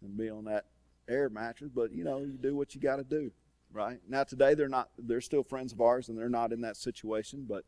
than 0.00 0.12
be 0.12 0.30
on 0.30 0.44
that 0.44 0.66
air 1.08 1.28
mattress, 1.28 1.70
but 1.74 1.92
you 1.92 2.04
know, 2.04 2.18
you 2.18 2.38
do 2.40 2.56
what 2.56 2.74
you 2.74 2.80
got 2.80 2.96
to 2.96 3.04
do, 3.04 3.30
right? 3.72 3.98
Now 4.08 4.24
today 4.24 4.54
they're 4.54 4.68
not, 4.68 4.90
they're 4.98 5.20
still 5.20 5.42
friends 5.42 5.72
of 5.72 5.80
ours, 5.80 6.08
and 6.08 6.18
they're 6.18 6.28
not 6.28 6.52
in 6.52 6.62
that 6.62 6.76
situation, 6.76 7.46
but 7.48 7.64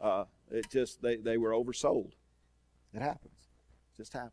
uh, 0.00 0.24
it 0.50 0.70
just 0.70 1.02
they 1.02 1.16
they 1.16 1.36
were 1.36 1.50
oversold. 1.50 2.12
It 2.94 3.02
happens, 3.02 3.48
it 3.94 3.96
just 3.96 4.12
happens. 4.12 4.32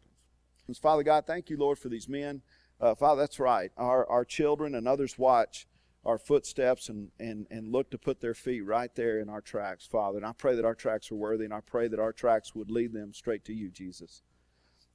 Father 0.82 1.04
God, 1.04 1.26
thank 1.26 1.50
you, 1.50 1.58
Lord, 1.58 1.78
for 1.80 1.90
these 1.90 2.10
men. 2.10 2.42
Uh, 2.80 2.94
Father, 2.96 3.22
that's 3.22 3.40
right. 3.40 3.72
Our 3.78 4.10
our 4.10 4.26
children 4.26 4.76
and 4.76 4.88
others 4.88 5.18
watch 5.18 5.68
our 6.06 6.18
footsteps 6.18 6.90
and, 6.90 7.10
and, 7.20 7.48
and 7.52 7.72
look 7.72 7.92
to 7.92 7.98
put 7.98 8.22
their 8.22 8.34
feet 8.34 8.62
right 8.62 8.94
there 8.96 9.20
in 9.20 9.30
our 9.30 9.42
tracks, 9.42 9.86
Father. 9.86 10.18
And 10.18 10.26
I 10.26 10.32
pray 10.32 10.56
that 10.56 10.66
our 10.66 10.76
tracks 10.76 11.12
are 11.12 11.16
worthy, 11.16 11.46
and 11.46 11.54
I 11.54 11.60
pray 11.60 11.88
that 11.88 12.00
our 12.00 12.14
tracks 12.14 12.56
would 12.56 12.72
lead 12.72 12.94
them 12.94 13.14
straight 13.14 13.44
to 13.46 13.54
you, 13.54 13.70
Jesus. 13.70 14.22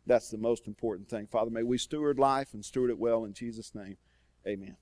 That's 0.06 0.30
the 0.30 0.38
most 0.38 0.66
important 0.66 1.08
thing. 1.08 1.26
Father, 1.26 1.50
may 1.50 1.62
we 1.62 1.78
steward 1.78 2.18
life 2.18 2.54
and 2.54 2.64
steward 2.64 2.90
it 2.90 2.98
well 2.98 3.24
in 3.24 3.34
Jesus' 3.34 3.74
name. 3.74 3.96
Amen. 4.46 4.76